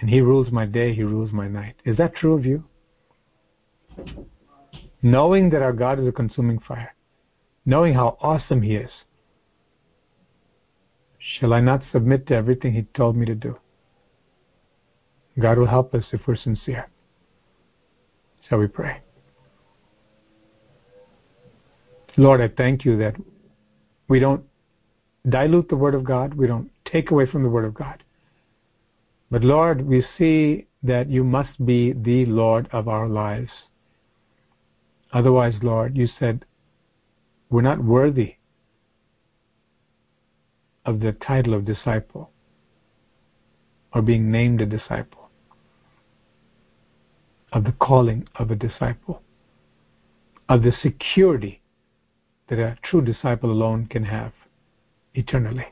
[0.00, 1.76] And He rules my day, He rules my night.
[1.84, 2.64] Is that true of you?
[5.02, 6.94] Knowing that our God is a consuming fire,
[7.64, 8.90] knowing how awesome He is,
[11.18, 13.58] shall I not submit to everything He told me to do?
[15.38, 16.88] God will help us if we're sincere.
[18.48, 19.03] Shall we pray?
[22.16, 23.16] Lord, I thank you that
[24.08, 24.44] we don't
[25.28, 26.34] dilute the Word of God.
[26.34, 28.02] We don't take away from the Word of God.
[29.30, 33.50] But Lord, we see that you must be the Lord of our lives.
[35.12, 36.44] Otherwise, Lord, you said
[37.50, 38.36] we're not worthy
[40.84, 42.30] of the title of disciple
[43.92, 45.30] or being named a disciple,
[47.52, 49.22] of the calling of a disciple,
[50.48, 51.60] of the security
[52.48, 54.32] that a true disciple alone can have
[55.14, 55.66] eternally.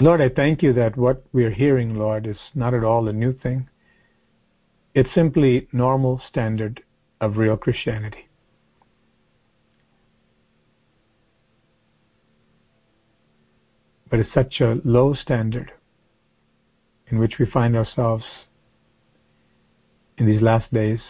[0.00, 3.12] Lord, I thank you that what we are hearing, Lord, is not at all a
[3.12, 3.68] new thing.
[4.94, 6.82] It's simply normal standard
[7.20, 8.28] of real Christianity.
[14.08, 15.72] But it's such a low standard
[17.08, 18.24] in which we find ourselves
[20.16, 21.00] in these last days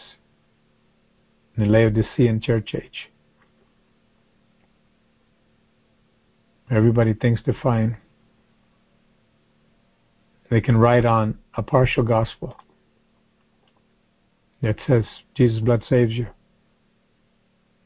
[1.58, 3.10] in the Laodicean church age.
[6.70, 7.96] Everybody thinks they're fine.
[10.50, 12.56] They can write on a partial gospel
[14.62, 15.04] that says
[15.34, 16.28] Jesus' blood saves you.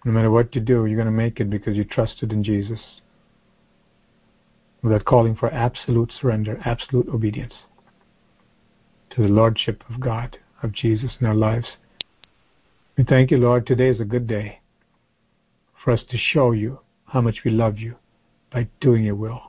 [0.04, 2.80] No matter what you do, you're going to make it because you trusted in Jesus.
[4.82, 7.54] Without calling for absolute surrender, absolute obedience
[9.10, 11.68] to the Lordship of God, of Jesus in our lives.
[12.96, 13.66] We thank you, Lord.
[13.66, 14.60] Today is a good day
[15.82, 17.96] for us to show you how much we love you
[18.52, 19.40] by doing your will.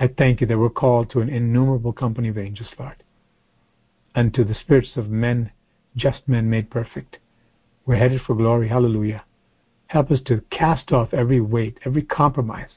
[0.00, 3.02] I thank you that we're called to an innumerable company of angels, Lord,
[4.14, 5.50] and to the spirits of men,
[5.96, 7.18] just men made perfect.
[7.84, 8.68] We're headed for glory.
[8.68, 9.24] Hallelujah.
[9.88, 12.70] Help us to cast off every weight, every compromise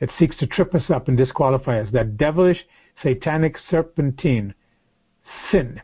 [0.00, 2.66] that seeks to trip us up and disqualify us, that devilish,
[3.02, 4.52] satanic, serpentine
[5.50, 5.80] sin,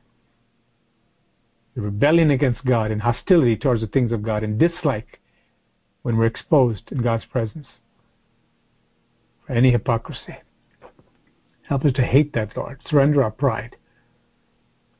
[1.82, 5.20] rebellion against God and hostility towards the things of God and dislike
[6.02, 7.66] when we're exposed in God's presence
[9.46, 10.36] for any hypocrisy.
[11.62, 12.80] Help us to hate that, Lord.
[12.88, 13.76] Surrender our pride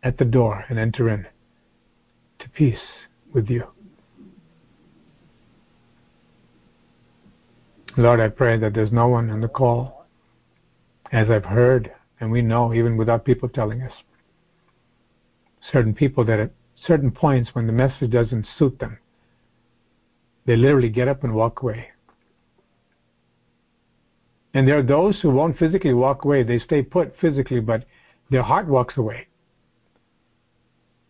[0.03, 1.27] at the door and enter in
[2.41, 2.79] to peace
[3.33, 3.65] with you.
[7.97, 10.05] Lord, I pray that there's no one on the call,
[11.13, 11.91] as I've heard,
[12.21, 13.93] and we know even without people telling us,
[15.73, 16.51] certain people that at
[16.85, 18.99] certain points when the message doesn't suit them,
[20.47, 21.89] they literally get up and walk away.
[24.55, 26.43] And there are those who won't physically walk away.
[26.43, 27.85] They stay put physically, but
[28.31, 29.29] their heart walks away.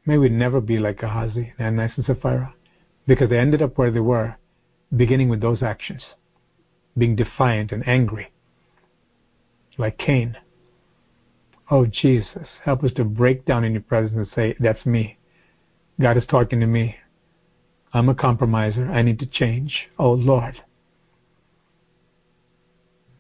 [0.05, 2.55] May we never be like Gehazi, Ananias, and Sapphira,
[3.07, 4.37] because they ended up where they were,
[4.97, 6.03] beginning with those actions,
[6.97, 8.33] being defiant and angry,
[9.79, 10.37] like Cain.
[11.71, 15.19] Oh, Jesus, help us to break down in your presence and say, That's me.
[16.01, 16.97] God is talking to me.
[17.93, 18.91] I'm a compromiser.
[18.91, 19.89] I need to change.
[19.99, 20.61] Oh, Lord.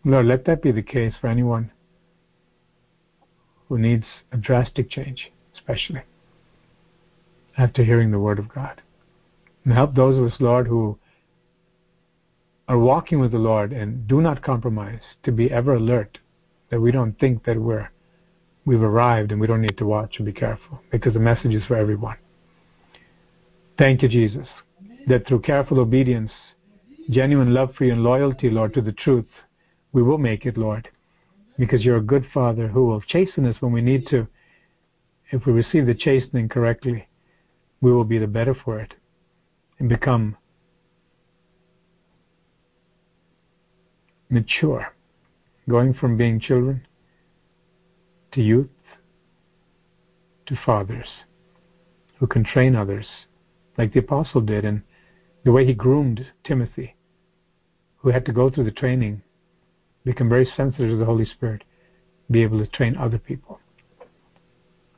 [0.04, 1.72] Lord, let that be the case for anyone
[3.68, 6.02] who needs a drastic change, especially
[7.58, 8.82] after hearing the Word of God.
[9.64, 10.98] And help those of us, Lord, who
[12.68, 16.18] are walking with the Lord and do not compromise to be ever alert
[16.70, 17.88] that we don't think that we're
[18.64, 21.64] we've arrived and we don't need to watch and be careful because the message is
[21.66, 22.16] for everyone.
[23.78, 24.48] Thank you, Jesus,
[25.06, 26.32] that through careful obedience,
[27.10, 29.26] genuine love for you and loyalty, Lord, to the truth,
[29.92, 30.88] we will make it, Lord,
[31.58, 34.26] because you're a good Father who will chasten us when we need to.
[35.30, 37.06] If we receive the chastening correctly,
[37.82, 38.94] we will be the better for it
[39.78, 40.36] and become
[44.30, 44.86] mature,
[45.68, 46.86] going from being children
[48.32, 48.68] to youth
[50.46, 51.08] to fathers
[52.18, 53.06] who can train others,
[53.78, 54.82] like the apostle did, and
[55.44, 56.96] the way he groomed Timothy,
[57.98, 59.22] who had to go through the training
[60.04, 61.64] become very sensitive to the Holy Spirit,
[62.30, 63.60] be able to train other people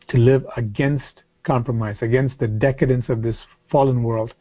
[0.08, 3.36] to live against compromise, against the decadence of this
[3.70, 4.34] fallen world,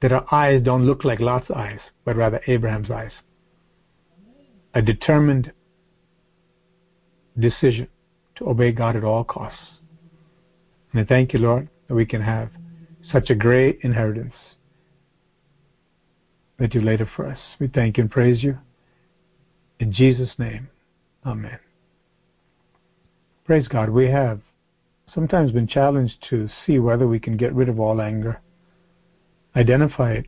[0.00, 3.12] that our eyes don't look like Lot's eyes, but rather Abraham's eyes.
[4.74, 5.52] A determined
[7.38, 7.88] decision
[8.36, 9.58] to obey God at all costs.
[10.92, 12.50] And I thank you, Lord, that we can have
[13.12, 14.34] such a great inheritance
[16.58, 17.38] that you laid up for us.
[17.58, 18.58] We thank and praise you.
[19.78, 20.68] In Jesus' name,
[21.24, 21.58] Amen.
[23.44, 23.90] Praise God.
[23.90, 24.40] We have
[25.12, 28.40] sometimes been challenged to see whether we can get rid of all anger,
[29.54, 30.26] identify it,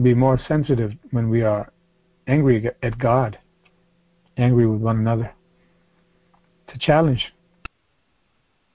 [0.00, 1.70] be more sensitive when we are
[2.26, 3.38] angry at God,
[4.36, 5.32] angry with one another.
[6.66, 7.34] It's a challenge.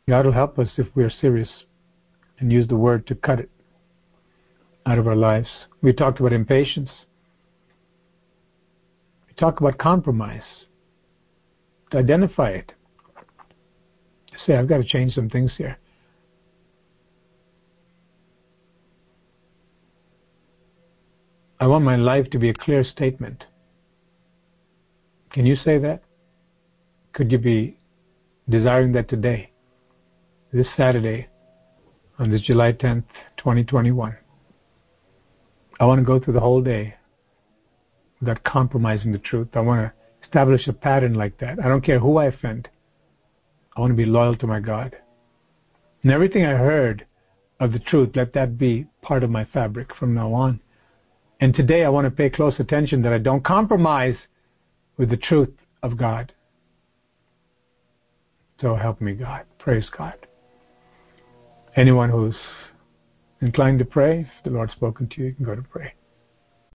[0.08, 1.50] God will help us if we are serious
[2.40, 3.50] and use the word to cut it
[4.86, 5.48] out of our lives.
[5.82, 6.90] We talked about impatience.
[9.28, 10.42] We talk about compromise,
[11.92, 12.72] to identify it.
[14.32, 15.78] To Say, I've got to change some things here.
[21.60, 23.44] I want my life to be a clear statement.
[25.32, 26.04] Can you say that?
[27.14, 27.80] Could you be
[28.48, 29.52] desiring that today,
[30.54, 31.28] this Saturday,
[32.20, 33.04] on this July 10th,
[33.38, 34.16] 2021?
[35.80, 36.96] I want to go through the whole day
[38.20, 39.50] without compromising the truth.
[39.54, 39.94] I want to
[40.26, 41.60] establish a pattern like that.
[41.64, 42.68] I don't care who I offend.
[43.76, 44.96] I want to be loyal to my God.
[46.04, 47.06] And everything I heard
[47.60, 50.60] of the truth, let that be part of my fabric from now on.
[51.40, 54.16] And today I want to pay close attention that I don't compromise
[54.98, 55.54] with the truth
[55.84, 56.34] of God.
[58.60, 59.46] So help me, God.
[59.60, 60.27] Praise God.
[61.78, 62.36] Anyone who's
[63.40, 65.94] inclined to pray, if the Lord's spoken to you, you can go to pray.